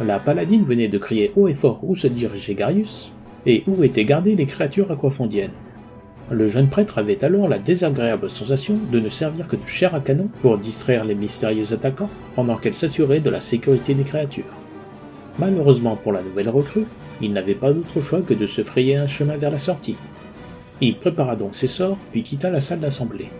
la 0.00 0.18
paladine 0.18 0.64
venait 0.64 0.88
de 0.88 0.98
crier 0.98 1.32
haut 1.36 1.48
et 1.48 1.54
fort 1.54 1.80
où 1.82 1.96
se 1.96 2.06
dirigeait 2.06 2.54
Garius, 2.54 3.12
et 3.46 3.64
où 3.66 3.82
étaient 3.82 4.04
gardées 4.04 4.36
les 4.36 4.46
créatures 4.46 4.90
aquafondiennes. 4.90 5.52
Le 6.30 6.48
jeune 6.48 6.68
prêtre 6.68 6.98
avait 6.98 7.24
alors 7.24 7.48
la 7.48 7.58
désagréable 7.58 8.30
sensation 8.30 8.78
de 8.90 9.00
ne 9.00 9.08
servir 9.08 9.48
que 9.48 9.56
de 9.56 9.66
chair 9.66 9.94
à 9.94 10.00
canon 10.00 10.28
pour 10.40 10.56
distraire 10.56 11.04
les 11.04 11.14
mystérieux 11.14 11.72
attaquants 11.72 12.10
pendant 12.34 12.56
qu'elle 12.56 12.74
s'assurait 12.74 13.20
de 13.20 13.30
la 13.30 13.40
sécurité 13.40 13.94
des 13.94 14.04
créatures. 14.04 14.44
Malheureusement 15.38 15.96
pour 15.96 16.12
la 16.12 16.22
nouvelle 16.22 16.48
recrue, 16.48 16.86
il 17.20 17.32
n'avait 17.32 17.54
pas 17.54 17.72
d'autre 17.72 18.00
choix 18.00 18.22
que 18.22 18.34
de 18.34 18.46
se 18.46 18.62
frayer 18.64 18.96
un 18.96 19.06
chemin 19.06 19.36
vers 19.36 19.50
la 19.50 19.58
sortie. 19.58 19.96
Il 20.80 20.98
prépara 20.98 21.36
donc 21.36 21.54
ses 21.54 21.68
sorts, 21.68 21.98
puis 22.10 22.22
quitta 22.22 22.50
la 22.50 22.60
salle 22.60 22.80
d'assemblée. 22.80 23.30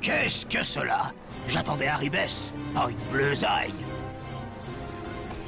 Qu'est-ce 0.00 0.46
que 0.46 0.64
cela? 0.64 1.12
J'attendais 1.48 1.88
Haribès, 1.88 2.52
pas 2.74 2.88
une 2.88 3.12
bleusaille. 3.12 3.72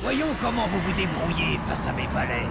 Voyons 0.02 0.26
comment 0.40 0.66
vous 0.66 0.80
vous 0.80 0.96
débrouillez 0.96 1.58
face 1.68 1.86
à 1.86 1.92
mes 1.92 2.06
valets. 2.14 2.48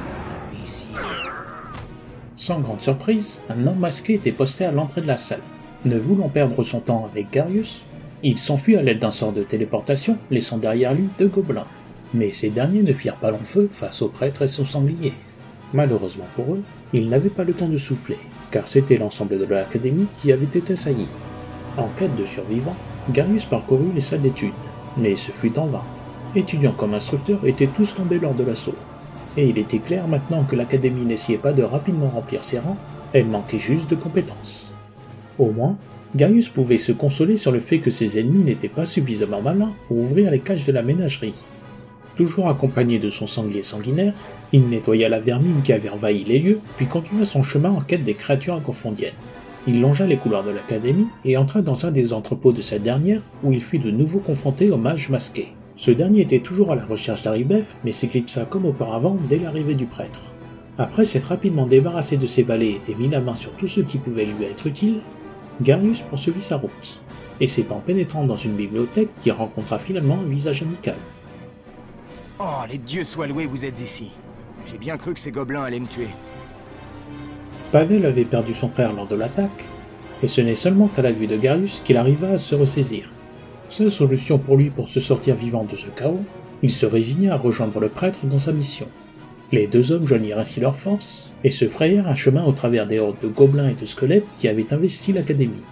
Sans 2.39 2.61
grande 2.61 2.79
surprise, 2.79 3.41
un 3.49 3.67
homme 3.67 3.79
masqué 3.79 4.13
était 4.13 4.31
posté 4.31 4.63
à 4.63 4.71
l'entrée 4.71 5.01
de 5.01 5.07
la 5.07 5.17
salle. 5.17 5.41
Ne 5.83 5.99
voulant 5.99 6.29
perdre 6.29 6.63
son 6.63 6.79
temps 6.79 7.05
avec 7.11 7.29
Garius, 7.31 7.81
il 8.23 8.39
s'enfuit 8.39 8.77
à 8.77 8.81
l'aide 8.81 8.99
d'un 8.99 9.11
sort 9.11 9.33
de 9.33 9.43
téléportation, 9.43 10.17
laissant 10.31 10.57
derrière 10.57 10.93
lui 10.93 11.09
deux 11.19 11.27
gobelins. 11.27 11.67
Mais 12.13 12.31
ces 12.31 12.49
derniers 12.49 12.81
ne 12.81 12.93
firent 12.93 13.17
pas 13.17 13.31
long 13.31 13.43
feu 13.43 13.69
face 13.73 14.01
au 14.01 14.07
prêtre 14.07 14.43
et 14.43 14.47
son 14.47 14.63
sanglier. 14.63 15.11
Malheureusement 15.73 16.27
pour 16.37 16.53
eux, 16.53 16.63
ils 16.93 17.09
n'avaient 17.09 17.27
pas 17.27 17.43
le 17.43 17.51
temps 17.51 17.67
de 17.67 17.77
souffler, 17.77 18.17
car 18.51 18.69
c'était 18.69 18.97
l'ensemble 18.97 19.37
de 19.37 19.43
l'académie 19.43 20.07
qui 20.21 20.31
avait 20.31 20.45
été 20.45 20.71
assailli. 20.71 21.07
En 21.75 21.89
quête 21.99 22.15
de 22.15 22.23
survivants, 22.23 22.77
Garius 23.11 23.43
parcourut 23.43 23.91
les 23.93 23.99
salles 23.99 24.21
d'études, 24.21 24.53
mais 24.95 25.17
ce 25.17 25.33
fut 25.33 25.59
en 25.59 25.65
vain. 25.65 25.83
Étudiants 26.37 26.71
comme 26.71 26.93
instructeurs 26.93 27.45
étaient 27.45 27.67
tous 27.67 27.95
tombés 27.95 28.17
lors 28.17 28.33
de 28.33 28.45
l'assaut. 28.45 28.75
Il 29.47 29.57
était 29.57 29.79
clair 29.79 30.07
maintenant 30.07 30.43
que 30.43 30.55
l'académie 30.55 31.05
n'essayait 31.05 31.37
pas 31.37 31.53
de 31.53 31.63
rapidement 31.63 32.09
remplir 32.09 32.43
ses 32.43 32.59
rangs, 32.59 32.77
elle 33.13 33.25
manquait 33.25 33.59
juste 33.59 33.89
de 33.89 33.95
compétences. 33.95 34.71
Au 35.37 35.51
moins, 35.51 35.77
Gaius 36.15 36.49
pouvait 36.49 36.77
se 36.77 36.91
consoler 36.91 37.37
sur 37.37 37.51
le 37.51 37.59
fait 37.59 37.79
que 37.79 37.91
ses 37.91 38.19
ennemis 38.19 38.43
n'étaient 38.43 38.67
pas 38.67 38.85
suffisamment 38.85 39.41
malins 39.41 39.71
pour 39.87 39.97
ouvrir 39.97 40.31
les 40.31 40.39
cages 40.39 40.65
de 40.65 40.71
la 40.71 40.81
ménagerie. 40.81 41.35
Toujours 42.17 42.49
accompagné 42.49 42.99
de 42.99 43.09
son 43.09 43.27
sanglier 43.27 43.63
sanguinaire, 43.63 44.13
il 44.51 44.67
nettoya 44.67 45.07
la 45.07 45.19
vermine 45.19 45.61
qui 45.63 45.71
avait 45.71 45.89
envahi 45.89 46.25
les 46.25 46.39
lieux, 46.39 46.59
puis 46.75 46.87
continua 46.87 47.23
son 47.23 47.43
chemin 47.43 47.69
en 47.69 47.79
quête 47.79 48.03
des 48.03 48.15
créatures 48.15 48.55
inconfondiennes. 48.55 49.13
Il 49.67 49.79
longea 49.79 50.05
les 50.05 50.17
couloirs 50.17 50.43
de 50.43 50.51
l'académie 50.51 51.07
et 51.23 51.37
entra 51.37 51.61
dans 51.61 51.85
un 51.85 51.91
des 51.91 52.11
entrepôts 52.11 52.51
de 52.51 52.61
cette 52.61 52.83
dernière 52.83 53.21
où 53.43 53.53
il 53.53 53.63
fut 53.63 53.79
de 53.79 53.91
nouveau 53.91 54.19
confronté 54.19 54.71
au 54.71 54.77
mage 54.77 55.09
masqué. 55.09 55.53
Ce 55.79 55.91
dernier 55.91 56.19
était 56.19 56.41
toujours 56.41 56.73
à 56.73 56.75
la 56.75 56.83
recherche 56.83 57.23
d'Aribef, 57.23 57.77
mais 57.85 57.93
s'éclipsa 57.93 58.43
comme 58.43 58.65
auparavant 58.65 59.17
dès 59.29 59.39
l'arrivée 59.39 59.75
du 59.75 59.85
prêtre. 59.85 60.19
Après 60.77 61.05
s'être 61.05 61.29
rapidement 61.29 61.65
débarrassé 61.65 62.17
de 62.17 62.27
ses 62.27 62.43
valets 62.43 62.81
et 62.89 62.95
mis 62.95 63.07
la 63.07 63.21
main 63.21 63.33
sur 63.33 63.53
tout 63.53 63.67
ce 63.67 63.79
qui 63.79 63.97
pouvait 63.97 64.25
lui 64.25 64.43
être 64.43 64.67
utile, 64.67 64.99
Garius 65.61 66.01
poursuivit 66.01 66.41
sa 66.41 66.57
route, 66.57 66.99
et 67.39 67.47
c'est 67.47 67.71
en 67.71 67.79
pénétrant 67.79 68.25
dans 68.25 68.35
une 68.35 68.57
bibliothèque 68.57 69.07
qu'il 69.21 69.31
rencontra 69.31 69.79
finalement 69.79 70.19
un 70.21 70.29
visage 70.29 70.61
amical. 70.63 70.97
Oh, 72.39 72.65
les 72.69 72.77
dieux 72.77 73.05
soient 73.05 73.27
loués, 73.27 73.45
vous 73.45 73.63
êtes 73.63 73.79
ici. 73.79 74.11
J'ai 74.69 74.77
bien 74.77 74.97
cru 74.97 75.13
que 75.13 75.19
ces 75.21 75.31
gobelins 75.31 75.63
allaient 75.63 75.79
me 75.79 75.87
tuer. 75.87 76.09
Pavel 77.71 78.05
avait 78.05 78.25
perdu 78.25 78.53
son 78.53 78.67
frère 78.67 78.91
lors 78.91 79.07
de 79.07 79.15
l'attaque, 79.15 79.63
et 80.23 80.27
ce 80.27 80.41
n'est 80.41 80.55
seulement 80.55 80.87
qu'à 80.87 81.03
la 81.03 81.13
vue 81.13 81.27
de 81.27 81.37
Garius 81.37 81.81
qu'il 81.85 81.95
arriva 81.95 82.31
à 82.31 82.37
se 82.37 82.53
ressaisir. 82.53 83.09
Seule 83.69 83.91
solution 83.91 84.39
pour 84.39 84.57
lui 84.57 84.71
pour 84.71 84.87
se 84.87 84.99
sortir 84.99 85.35
vivant 85.35 85.63
de 85.63 85.75
ce 85.75 85.85
chaos, 85.95 86.21
il 86.63 86.71
se 86.71 86.87
résigna 86.87 87.35
à 87.35 87.37
rejoindre 87.37 87.79
le 87.79 87.89
prêtre 87.89 88.19
dans 88.23 88.39
sa 88.39 88.51
mission. 88.51 88.87
Les 89.51 89.67
deux 89.67 89.91
hommes 89.91 90.07
joignirent 90.07 90.39
ainsi 90.39 90.59
leurs 90.59 90.75
forces 90.75 91.31
et 91.43 91.51
se 91.51 91.67
frayèrent 91.67 92.07
un 92.07 92.15
chemin 92.15 92.43
au 92.43 92.51
travers 92.51 92.87
des 92.87 92.97
hordes 92.97 93.19
de 93.21 93.27
gobelins 93.27 93.69
et 93.69 93.79
de 93.79 93.85
squelettes 93.85 94.25
qui 94.39 94.47
avaient 94.47 94.73
investi 94.73 95.13
l'académie. 95.13 95.63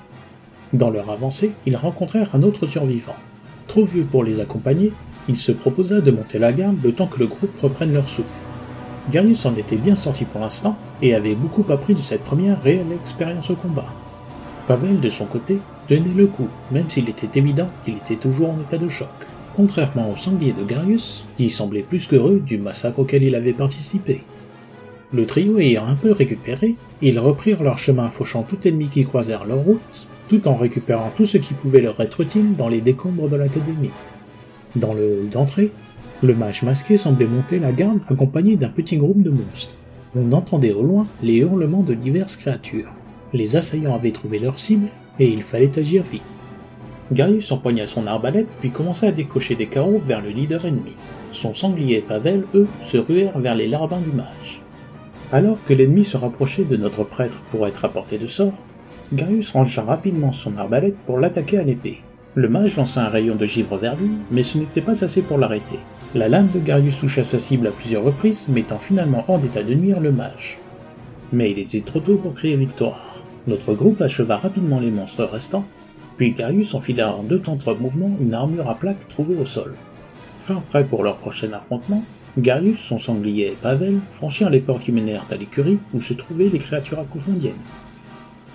Dans 0.73 0.91
leur 0.91 1.09
avancée, 1.09 1.51
ils 1.65 1.75
rencontrèrent 1.75 2.35
un 2.35 2.43
autre 2.43 2.67
survivant. 2.67 3.15
Trop 3.67 3.83
vieux 3.83 4.03
pour 4.03 4.23
les 4.23 4.39
accompagner, 4.39 4.93
il 5.27 5.37
se 5.37 5.51
proposa 5.51 5.99
de 5.99 6.11
monter 6.11 6.37
la 6.37 6.53
garde 6.53 6.77
le 6.83 6.93
temps 6.93 7.07
que 7.07 7.19
le 7.19 7.27
groupe 7.27 7.59
reprenne 7.59 7.93
leur 7.93 8.07
souffle. 8.07 8.45
Garius 9.11 9.45
en 9.45 9.55
était 9.55 9.75
bien 9.75 9.95
sorti 9.95 10.25
pour 10.25 10.41
l'instant 10.41 10.77
et 11.01 11.15
avait 11.15 11.35
beaucoup 11.35 11.65
appris 11.71 11.95
de 11.95 11.99
cette 11.99 12.23
première 12.23 12.61
réelle 12.61 12.91
expérience 13.01 13.49
au 13.49 13.55
combat. 13.55 13.87
Pavel, 14.67 14.99
de 14.99 15.09
son 15.09 15.25
côté, 15.25 15.59
tenait 15.87 16.15
le 16.15 16.27
coup, 16.27 16.49
même 16.71 16.89
s'il 16.89 17.09
était 17.09 17.39
évident 17.39 17.69
qu'il 17.83 17.95
était 17.95 18.15
toujours 18.15 18.49
en 18.49 18.59
état 18.59 18.77
de 18.77 18.89
choc, 18.89 19.07
contrairement 19.55 20.11
au 20.11 20.17
sanglier 20.17 20.53
de 20.53 20.63
Garius, 20.63 21.25
qui 21.35 21.49
semblait 21.49 21.81
plus 21.81 22.07
qu'heureux 22.07 22.41
du 22.45 22.57
massacre 22.57 22.99
auquel 22.99 23.23
il 23.23 23.35
avait 23.35 23.53
participé. 23.53 24.23
Le 25.13 25.25
trio 25.25 25.57
ayant 25.57 25.87
un 25.87 25.95
peu 25.95 26.11
récupéré, 26.11 26.75
ils 27.01 27.17
reprirent 27.17 27.63
leur 27.63 27.77
chemin 27.77 28.09
fauchant 28.09 28.43
tout 28.43 28.67
ennemi 28.67 28.89
qui 28.89 29.05
croisèrent 29.05 29.45
leur 29.45 29.59
route, 29.59 30.07
tout 30.27 30.47
en 30.47 30.55
récupérant 30.55 31.11
tout 31.15 31.25
ce 31.25 31.37
qui 31.37 31.53
pouvait 31.53 31.81
leur 31.81 31.99
être 32.01 32.21
utile 32.21 32.55
dans 32.57 32.67
les 32.67 32.81
décombres 32.81 33.29
de 33.29 33.37
l'académie. 33.37 33.91
Dans 34.75 34.93
le 34.93 35.21
hall 35.21 35.29
d'entrée, 35.29 35.71
le 36.21 36.35
mage 36.35 36.63
masqué 36.63 36.97
semblait 36.97 37.27
monter 37.27 37.59
la 37.59 37.71
garde 37.71 37.99
accompagné 38.09 38.57
d'un 38.57 38.69
petit 38.69 38.97
groupe 38.97 39.21
de 39.21 39.29
monstres. 39.29 39.71
On 40.15 40.31
entendait 40.33 40.73
au 40.73 40.83
loin 40.83 41.07
les 41.23 41.37
hurlements 41.37 41.83
de 41.83 41.93
diverses 41.93 42.35
créatures. 42.35 42.91
Les 43.33 43.55
assaillants 43.55 43.95
avaient 43.95 44.11
trouvé 44.11 44.39
leur 44.39 44.59
cible 44.59 44.87
et 45.19 45.27
il 45.27 45.43
fallait 45.43 45.77
agir 45.77 46.03
vite. 46.03 46.21
Garius 47.11 47.51
empoigna 47.51 47.87
son 47.87 48.05
arbalète 48.05 48.47
puis 48.59 48.71
commença 48.71 49.07
à 49.07 49.11
décocher 49.11 49.55
des 49.55 49.67
carreaux 49.67 50.01
vers 50.05 50.21
le 50.21 50.29
leader 50.29 50.65
ennemi. 50.65 50.95
Son 51.31 51.53
sanglier 51.53 51.95
et 51.95 52.01
Pavel, 52.01 52.43
eux, 52.53 52.67
se 52.83 52.97
ruèrent 52.97 53.39
vers 53.39 53.55
les 53.55 53.67
larbins 53.67 53.99
du 53.99 54.11
mage. 54.11 54.61
Alors 55.31 55.57
que 55.65 55.73
l'ennemi 55.73 56.03
se 56.05 56.17
rapprochait 56.17 56.63
de 56.63 56.77
notre 56.77 57.03
prêtre 57.03 57.41
pour 57.51 57.67
être 57.67 57.85
à 57.85 57.89
portée 57.89 58.17
de 58.17 58.27
sort, 58.27 58.53
Garius 59.13 59.51
rangea 59.51 59.81
rapidement 59.81 60.31
son 60.31 60.55
arbalète 60.57 60.97
pour 61.05 61.17
l'attaquer 61.17 61.59
à 61.59 61.63
l'épée. 61.63 62.01
Le 62.35 62.49
mage 62.49 62.75
lança 62.75 63.05
un 63.05 63.09
rayon 63.09 63.35
de 63.35 63.45
givre 63.45 63.77
vers 63.77 63.95
lui, 63.95 64.11
mais 64.31 64.43
ce 64.43 64.57
n'était 64.57 64.81
pas 64.81 65.03
assez 65.03 65.21
pour 65.21 65.37
l'arrêter. 65.37 65.79
La 66.13 66.29
lame 66.29 66.49
de 66.53 66.59
Garius 66.59 66.97
toucha 66.97 67.23
sa 67.23 67.39
cible 67.39 67.67
à 67.67 67.71
plusieurs 67.71 68.03
reprises, 68.03 68.47
mettant 68.47 68.79
finalement 68.79 69.25
hors 69.27 69.39
d'état 69.39 69.63
de 69.63 69.73
nuire 69.73 69.99
le 69.99 70.11
mage. 70.11 70.57
Mais 71.31 71.51
il 71.51 71.59
était 71.59 71.81
trop 71.81 71.99
tôt 71.99 72.17
pour 72.17 72.33
crier 72.33 72.55
victoire. 72.55 73.06
Notre 73.47 73.73
groupe 73.73 74.01
acheva 74.01 74.35
rapidement 74.35 74.81
les 74.81 74.91
monstres 74.91 75.23
restants, 75.23 75.65
puis 76.17 76.33
Garius 76.33 76.73
enfila 76.73 77.15
en 77.15 77.23
deux 77.23 77.39
temps 77.39 77.55
trois 77.55 77.75
mouvements 77.75 78.11
une 78.19 78.33
armure 78.33 78.69
à 78.69 78.75
plaques 78.75 79.07
trouvée 79.07 79.37
au 79.37 79.45
sol. 79.45 79.75
Fin 80.41 80.61
prêt 80.69 80.83
pour 80.83 81.01
leur 81.01 81.15
prochain 81.15 81.53
affrontement, 81.53 82.03
Garius, 82.37 82.79
son 82.79 82.99
sanglier 82.99 83.45
et 83.45 83.57
Pavel 83.61 83.99
franchirent 84.11 84.49
les 84.49 84.59
portes 84.59 84.83
qui 84.83 84.91
menèrent 84.91 85.25
à 85.31 85.35
l'écurie 85.35 85.79
où 85.93 86.01
se 86.01 86.13
trouvaient 86.13 86.49
les 86.49 86.59
créatures 86.59 86.99
acoufondiennes. 86.99 87.55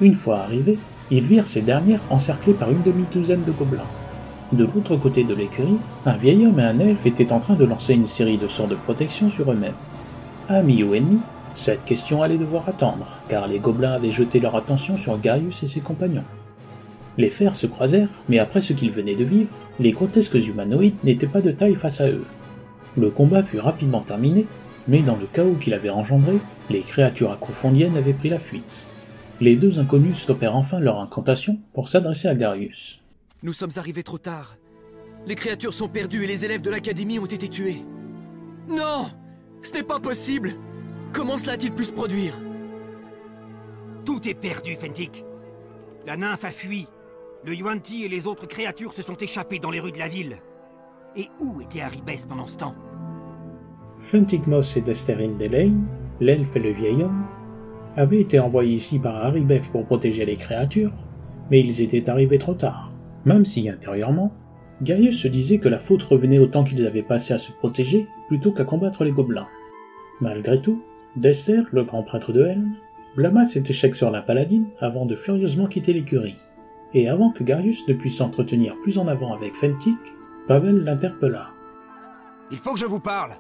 Une 0.01 0.15
fois 0.15 0.41
arrivés, 0.41 0.79
ils 1.11 1.25
virent 1.25 1.49
ces 1.49 1.63
dernières 1.63 2.03
encerclées 2.11 2.53
par 2.53 2.71
une 2.71 2.83
demi-douzaine 2.83 3.45
de 3.45 3.53
gobelins. 3.53 3.89
De 4.53 4.65
l'autre 4.65 4.97
côté 4.97 5.25
de 5.25 5.35
l'écurie, 5.35 5.79
un 6.05 6.17
vieil 6.17 6.47
homme 6.47 6.61
et 6.61 6.65
un 6.65 6.79
elfe 6.79 7.07
étaient 7.07 7.33
en 7.33 7.41
train 7.41 7.55
de 7.55 7.65
lancer 7.65 7.95
une 7.95 8.07
série 8.07 8.37
de 8.37 8.49
sorts 8.49 8.69
de 8.69 8.75
protection 8.75 9.31
sur 9.31 9.51
eux-mêmes. 9.51 9.73
Amis 10.49 10.83
ou 10.83 10.95
ennemis, 10.95 11.21
cette 11.55 11.85
question 11.85 12.23
allait 12.23 12.39
devoir 12.39 12.69
attendre, 12.69 13.17
car 13.29 13.47
les 13.47 13.59
gobelins 13.59 13.93
avaient 13.93 14.11
jeté 14.11 14.41
leur 14.41 14.57
attention 14.57 14.97
sur 14.97 15.19
Garius 15.19 15.63
et 15.63 15.69
ses 15.69 15.81
compagnons. 15.81 16.25
Les 17.19 17.31
fers 17.31 17.57
se 17.57 17.67
croisèrent, 17.67 18.09
mais 18.29 18.39
après 18.39 18.63
ce 18.63 18.73
qu'ils 18.73 18.91
venaient 18.91 19.17
de 19.17 19.25
vivre, 19.25 19.51
les 19.79 19.93
grotesques 19.93 20.35
humanoïdes 20.35 20.97
n'étaient 21.05 21.27
pas 21.27 21.43
de 21.43 21.51
taille 21.51 21.75
face 21.75 22.01
à 22.01 22.09
eux. 22.09 22.25
Le 22.97 23.11
combat 23.11 23.43
fut 23.43 23.59
rapidement 23.59 24.01
terminé, 24.01 24.47
mais 24.89 25.01
dans 25.01 25.17
le 25.17 25.27
chaos 25.27 25.57
qu'il 25.61 25.75
avait 25.75 25.91
engendré, 25.91 26.39
les 26.71 26.81
créatures 26.81 27.33
acrofondiennes 27.33 27.97
avaient 27.97 28.13
pris 28.13 28.31
la 28.31 28.39
fuite. 28.39 28.87
Les 29.41 29.57
deux 29.57 29.79
inconnus 29.79 30.19
stoppèrent 30.19 30.57
enfin 30.57 30.79
leur 30.79 31.01
incantation 31.01 31.59
pour 31.75 31.89
s'adresser 31.89 32.29
à 32.29 32.35
Garius. 32.35 33.01
Nous 33.43 33.53
sommes 33.53 33.73
arrivés 33.77 34.03
trop 34.03 34.19
tard. 34.19 34.57
Les 35.27 35.35
créatures 35.35 35.75
sont 35.75 35.89
perdues 35.89 36.25
et 36.25 36.29
les 36.29 36.45
élèves 36.45 36.63
de 36.63 36.71
l'académie 36.71 37.19
ont 37.19 37.27
été 37.27 37.49
tués. 37.49 37.85
Non 38.69 39.11
Ce 39.63 39.73
n'est 39.73 39.83
pas 39.83 40.01
possible 40.01 40.55
Comment 41.13 41.37
cela 41.37 41.53
a-t-il 41.53 41.73
pu 41.73 41.85
se 41.85 41.93
produire 41.93 42.35
Tout 44.05 44.27
est 44.27 44.35
perdu, 44.35 44.77
Fentik. 44.77 45.25
La 46.07 46.17
nymphe 46.17 46.45
a 46.45 46.51
fui. 46.51 46.89
Le 47.45 47.55
Yuan-Ti 47.55 48.05
et 48.05 48.09
les 48.09 48.27
autres 48.27 48.47
créatures 48.47 48.95
se 48.95 49.03
sont 49.03 49.17
échappés 49.17 49.59
dans 49.59 49.71
les 49.71 49.81
rues 49.81 49.93
de 49.93 49.99
la 49.99 50.09
ville. 50.09 50.39
Et 51.15 51.29
où 51.39 51.61
était 51.61 51.83
Haribès 51.83 52.25
pendant 52.25 52.47
ce 52.47 52.57
temps 52.57 52.75
Fentikmos 54.01 54.77
et 54.77 54.81
Desterine 54.81 55.37
Delane, 55.37 55.87
l'elfe 56.21 56.57
et 56.57 56.61
le 56.61 56.71
vieil 56.71 57.03
homme, 57.03 57.27
avaient 57.97 58.21
été 58.21 58.41
envoyés 58.41 58.75
ici 58.75 58.99
par 58.99 59.17
Haribef 59.17 59.71
pour 59.71 59.85
protéger 59.85 60.25
les 60.25 60.37
créatures, 60.37 60.93
mais 61.51 61.61
ils 61.61 61.83
étaient 61.83 62.09
arrivés 62.09 62.39
trop 62.39 62.55
tard. 62.55 62.91
Même 63.27 63.45
si 63.45 63.69
intérieurement, 63.69 64.33
Gaius 64.81 65.21
se 65.21 65.29
disait 65.29 65.59
que 65.59 65.69
la 65.69 65.79
faute 65.79 66.03
revenait 66.03 66.39
au 66.39 66.47
temps 66.47 66.65
qu'ils 66.65 66.87
avaient 66.87 67.03
passé 67.03 67.35
à 67.35 67.39
se 67.39 67.53
protéger 67.53 68.07
plutôt 68.29 68.53
qu'à 68.53 68.65
combattre 68.65 69.05
les 69.05 69.13
gobelins. 69.13 69.49
Malgré 70.21 70.61
tout, 70.61 70.83
Dester, 71.17 71.63
le 71.73 71.85
grand 71.85 72.03
prêtre 72.03 72.33
de 72.33 72.43
Helm, 72.43 72.75
blâma 73.17 73.47
cet 73.47 73.69
échec 73.69 73.95
sur 73.95 74.11
la 74.11 74.23
paladine 74.23 74.67
avant 74.81 75.05
de 75.05 75.15
furieusement 75.15 75.67
quitter 75.67 75.93
l'écurie. 75.93 76.39
Et 76.95 77.09
avant 77.09 77.31
que 77.31 77.45
Garius 77.45 77.87
ne 77.89 77.95
puisse 77.95 78.17
s'entretenir 78.17 78.77
plus 78.83 78.99
en 78.99 79.07
avant 79.09 79.35
avec 79.35 79.55
Fentik, 79.55 79.99
Pavel 80.49 80.85
l'interpella. 80.85 81.51
Il 82.51 82.57
faut 82.57 82.73
que 82.73 82.81
je 82.81 82.87
vous 82.87 83.01
parle 83.01 83.33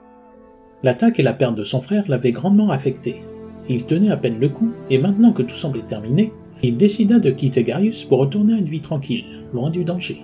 L'attaque 0.82 1.18
et 1.18 1.22
la 1.22 1.32
perte 1.32 1.54
de 1.54 1.64
son 1.64 1.80
frère 1.80 2.04
l'avaient 2.08 2.32
grandement 2.32 2.70
affecté. 2.70 3.22
Il 3.68 3.86
tenait 3.86 4.10
à 4.10 4.16
peine 4.16 4.40
le 4.40 4.48
coup, 4.48 4.72
et 4.90 4.98
maintenant 4.98 5.32
que 5.32 5.42
tout 5.42 5.54
semblait 5.54 5.82
terminé, 5.82 6.32
il 6.62 6.76
décida 6.76 7.18
de 7.18 7.30
quitter 7.30 7.64
Garius 7.64 8.04
pour 8.04 8.18
retourner 8.18 8.54
à 8.54 8.58
une 8.58 8.68
vie 8.68 8.82
tranquille, 8.82 9.46
loin 9.52 9.70
du 9.70 9.84
danger. 9.84 10.22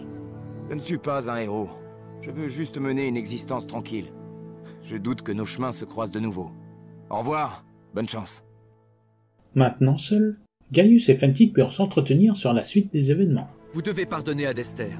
Je 0.68 0.74
ne 0.74 0.80
suis 0.80 0.98
pas 0.98 1.30
un 1.30 1.36
héros. 1.36 1.70
Je 2.20 2.30
veux 2.30 2.48
juste 2.48 2.78
mener 2.78 3.06
une 3.06 3.16
existence 3.16 3.66
tranquille. 3.66 4.12
Je 4.82 4.96
doute 4.96 5.22
que 5.22 5.32
nos 5.32 5.46
chemins 5.46 5.72
se 5.72 5.84
croisent 5.84 6.12
de 6.12 6.20
nouveau. 6.20 6.50
Au 7.10 7.18
revoir, 7.18 7.64
bonne 7.94 8.08
chance. 8.08 8.44
Maintenant 9.54 9.96
seul, 9.96 10.38
Gaius 10.72 11.08
et 11.08 11.16
Fentik 11.16 11.54
purent 11.54 11.72
s'entretenir 11.72 12.36
sur 12.36 12.52
la 12.52 12.64
suite 12.64 12.92
des 12.92 13.10
événements. 13.10 13.48
Vous 13.72 13.82
devez 13.82 14.04
pardonner 14.04 14.46
à 14.46 14.54
Dester. 14.54 14.90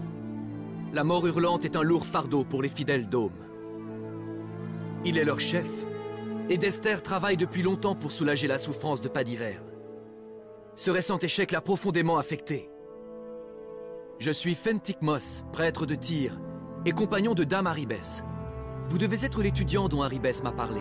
La 0.95 1.05
mort 1.05 1.27
hurlante 1.27 1.67
est 1.67 1.77
un 1.77 1.83
lourd 1.83 2.07
fardeau 2.07 2.45
pour 2.45 2.63
les 2.63 2.71
fidèles 2.71 3.09
d'Ôme. 3.09 3.37
Il 5.05 5.19
est 5.19 5.25
leur 5.25 5.39
chef, 5.39 5.69
et 6.49 6.57
Dester 6.57 6.97
travaille 7.03 7.37
depuis 7.37 7.63
longtemps 7.63 7.95
pour 7.95 8.11
soulager 8.11 8.49
la 8.49 8.59
souffrance 8.59 9.03
de 9.03 9.09
Padiver. 9.09 9.59
Ce 10.77 10.91
récent 10.91 11.19
échec 11.19 11.53
l'a 11.53 11.61
profondément 11.61 12.17
affecté. 12.17 12.71
Je 14.19 14.31
suis 14.31 14.55
Fentik 14.55 15.03
Moss, 15.03 15.45
prêtre 15.53 15.85
de 15.85 15.95
Tyr, 15.95 16.41
et 16.87 16.93
compagnon 16.93 17.35
de 17.35 17.45
Dame 17.45 17.67
Haribès. 17.67 18.25
Vous 18.89 18.99
devez 18.99 19.27
être 19.27 19.43
l'étudiant 19.43 19.89
dont 19.89 20.03
Haribès 20.03 20.43
m'a 20.43 20.53
parlé. 20.53 20.81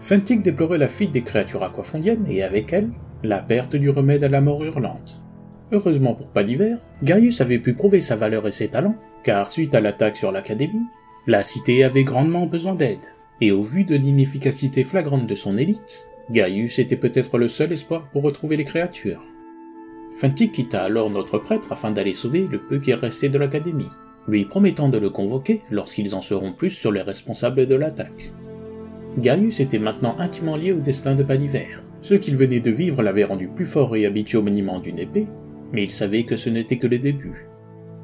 Fentic 0.00 0.42
déplorait 0.42 0.78
la 0.78 0.88
fuite 0.88 1.12
des 1.12 1.22
créatures 1.22 1.62
aquafondiennes 1.62 2.26
et 2.28 2.42
avec 2.42 2.72
elles, 2.72 2.90
la 3.22 3.40
perte 3.40 3.76
du 3.76 3.90
remède 3.90 4.24
à 4.24 4.28
la 4.28 4.40
mort 4.40 4.64
hurlante. 4.64 5.20
Heureusement 5.72 6.14
pour 6.14 6.30
pas 6.30 6.42
d'hiver, 6.42 6.78
Garius 7.02 7.40
avait 7.40 7.58
pu 7.58 7.74
prouver 7.74 8.00
sa 8.00 8.16
valeur 8.16 8.46
et 8.48 8.52
ses 8.52 8.68
talents, 8.68 8.96
car 9.22 9.50
suite 9.50 9.74
à 9.74 9.80
l'attaque 9.80 10.16
sur 10.16 10.32
l'académie, 10.32 10.86
la 11.26 11.44
cité 11.44 11.84
avait 11.84 12.02
grandement 12.02 12.46
besoin 12.46 12.74
d'aide, 12.74 12.98
et 13.40 13.52
au 13.52 13.62
vu 13.62 13.84
de 13.84 13.94
l'inefficacité 13.94 14.84
flagrante 14.84 15.26
de 15.26 15.34
son 15.34 15.56
élite, 15.56 16.08
Gaius 16.30 16.78
était 16.78 16.96
peut-être 16.96 17.38
le 17.38 17.48
seul 17.48 17.72
espoir 17.72 18.08
pour 18.12 18.22
retrouver 18.22 18.56
les 18.56 18.64
créatures. 18.64 19.24
Fentic 20.16 20.52
quitta 20.52 20.82
alors 20.82 21.10
notre 21.10 21.38
prêtre 21.38 21.72
afin 21.72 21.90
d'aller 21.90 22.14
sauver 22.14 22.46
le 22.50 22.58
peu 22.58 22.78
qu'il 22.78 22.94
restait 22.94 23.28
de 23.28 23.38
l'académie, 23.38 23.88
lui 24.28 24.44
promettant 24.44 24.88
de 24.88 24.98
le 24.98 25.10
convoquer 25.10 25.62
lorsqu'ils 25.70 26.14
en 26.14 26.22
seront 26.22 26.52
plus 26.52 26.70
sur 26.70 26.90
les 26.92 27.02
responsables 27.02 27.66
de 27.66 27.74
l'attaque. 27.74 28.32
Gaius 29.18 29.60
était 29.60 29.78
maintenant 29.78 30.16
intimement 30.18 30.56
lié 30.56 30.72
au 30.72 30.78
destin 30.78 31.14
de 31.14 31.22
Paniver. 31.22 31.66
Ce 32.00 32.14
qu'il 32.14 32.36
venait 32.36 32.60
de 32.60 32.70
vivre 32.70 33.02
l'avait 33.02 33.24
rendu 33.24 33.48
plus 33.48 33.66
fort 33.66 33.94
et 33.96 34.06
habitué 34.06 34.38
au 34.38 34.42
maniement 34.42 34.78
d'une 34.78 34.98
épée, 34.98 35.26
mais 35.72 35.84
il 35.84 35.90
savait 35.90 36.22
que 36.22 36.36
ce 36.36 36.48
n'était 36.48 36.78
que 36.78 36.86
le 36.86 36.98
début. 36.98 37.46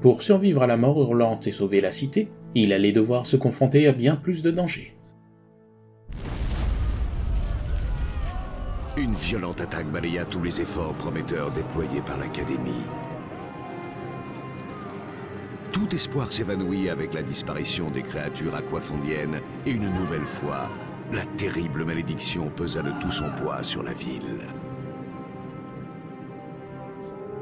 Pour 0.02 0.22
survivre 0.22 0.62
à 0.62 0.66
la 0.66 0.76
mort 0.76 1.00
hurlante 1.00 1.46
et 1.46 1.52
sauver 1.52 1.80
la 1.80 1.92
cité, 1.92 2.28
il 2.54 2.72
allait 2.72 2.92
devoir 2.92 3.24
se 3.24 3.36
confronter 3.36 3.86
à 3.86 3.92
bien 3.92 4.16
plus 4.16 4.42
de 4.42 4.50
dangers. 4.50 4.94
Une 8.96 9.12
violente 9.12 9.60
attaque 9.60 9.90
balaya 9.92 10.24
tous 10.24 10.42
les 10.42 10.60
efforts 10.60 10.94
prometteurs 10.94 11.50
déployés 11.52 12.00
par 12.00 12.18
l'Académie. 12.18 12.84
Tout 15.72 15.94
espoir 15.94 16.32
s'évanouit 16.32 16.88
avec 16.88 17.12
la 17.12 17.22
disparition 17.22 17.90
des 17.90 18.02
créatures 18.02 18.54
aquafondiennes 18.54 19.40
et 19.66 19.72
une 19.72 19.90
nouvelle 19.90 20.24
fois, 20.24 20.70
la 21.12 21.24
terrible 21.36 21.84
malédiction 21.84 22.50
pesa 22.50 22.82
de 22.82 22.92
tout 23.00 23.12
son 23.12 23.30
poids 23.30 23.62
sur 23.62 23.82
la 23.82 23.92
ville. 23.92 24.40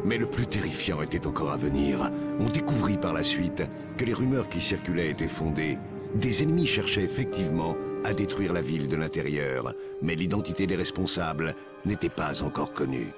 Mais 0.04 0.18
le 0.18 0.26
plus 0.26 0.46
terrifiant 0.46 1.00
était 1.00 1.26
encore 1.26 1.50
à 1.50 1.56
venir. 1.56 2.10
On 2.38 2.50
découvrit 2.50 2.98
par 2.98 3.14
la 3.14 3.22
suite 3.22 3.62
que 3.96 4.04
les 4.04 4.12
rumeurs 4.12 4.50
qui 4.50 4.60
circulaient 4.60 5.10
étaient 5.10 5.28
fondées. 5.28 5.78
Des 6.14 6.42
ennemis 6.42 6.66
cherchaient 6.66 7.04
effectivement 7.04 7.74
à 8.04 8.12
détruire 8.12 8.52
la 8.52 8.60
ville 8.60 8.86
de 8.86 8.96
l'intérieur, 8.96 9.72
mais 10.02 10.14
l'identité 10.14 10.66
des 10.66 10.76
responsables 10.76 11.54
n'était 11.86 12.10
pas 12.10 12.42
encore 12.42 12.72
connue. 12.72 13.12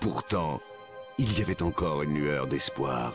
Pourtant, 0.00 0.60
il 1.18 1.36
y 1.38 1.42
avait 1.42 1.62
encore 1.62 2.02
une 2.02 2.14
lueur 2.14 2.46
d'espoir. 2.46 3.12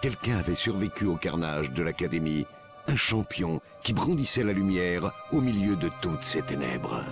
Quelqu'un 0.00 0.38
avait 0.38 0.54
survécu 0.54 1.04
au 1.04 1.16
carnage 1.16 1.72
de 1.72 1.82
l'Académie, 1.82 2.46
un 2.86 2.96
champion 2.96 3.60
qui 3.82 3.92
brandissait 3.92 4.42
la 4.42 4.54
lumière 4.54 5.12
au 5.30 5.42
milieu 5.42 5.76
de 5.76 5.90
toutes 6.00 6.22
ces 6.22 6.40
ténèbres. 6.40 7.04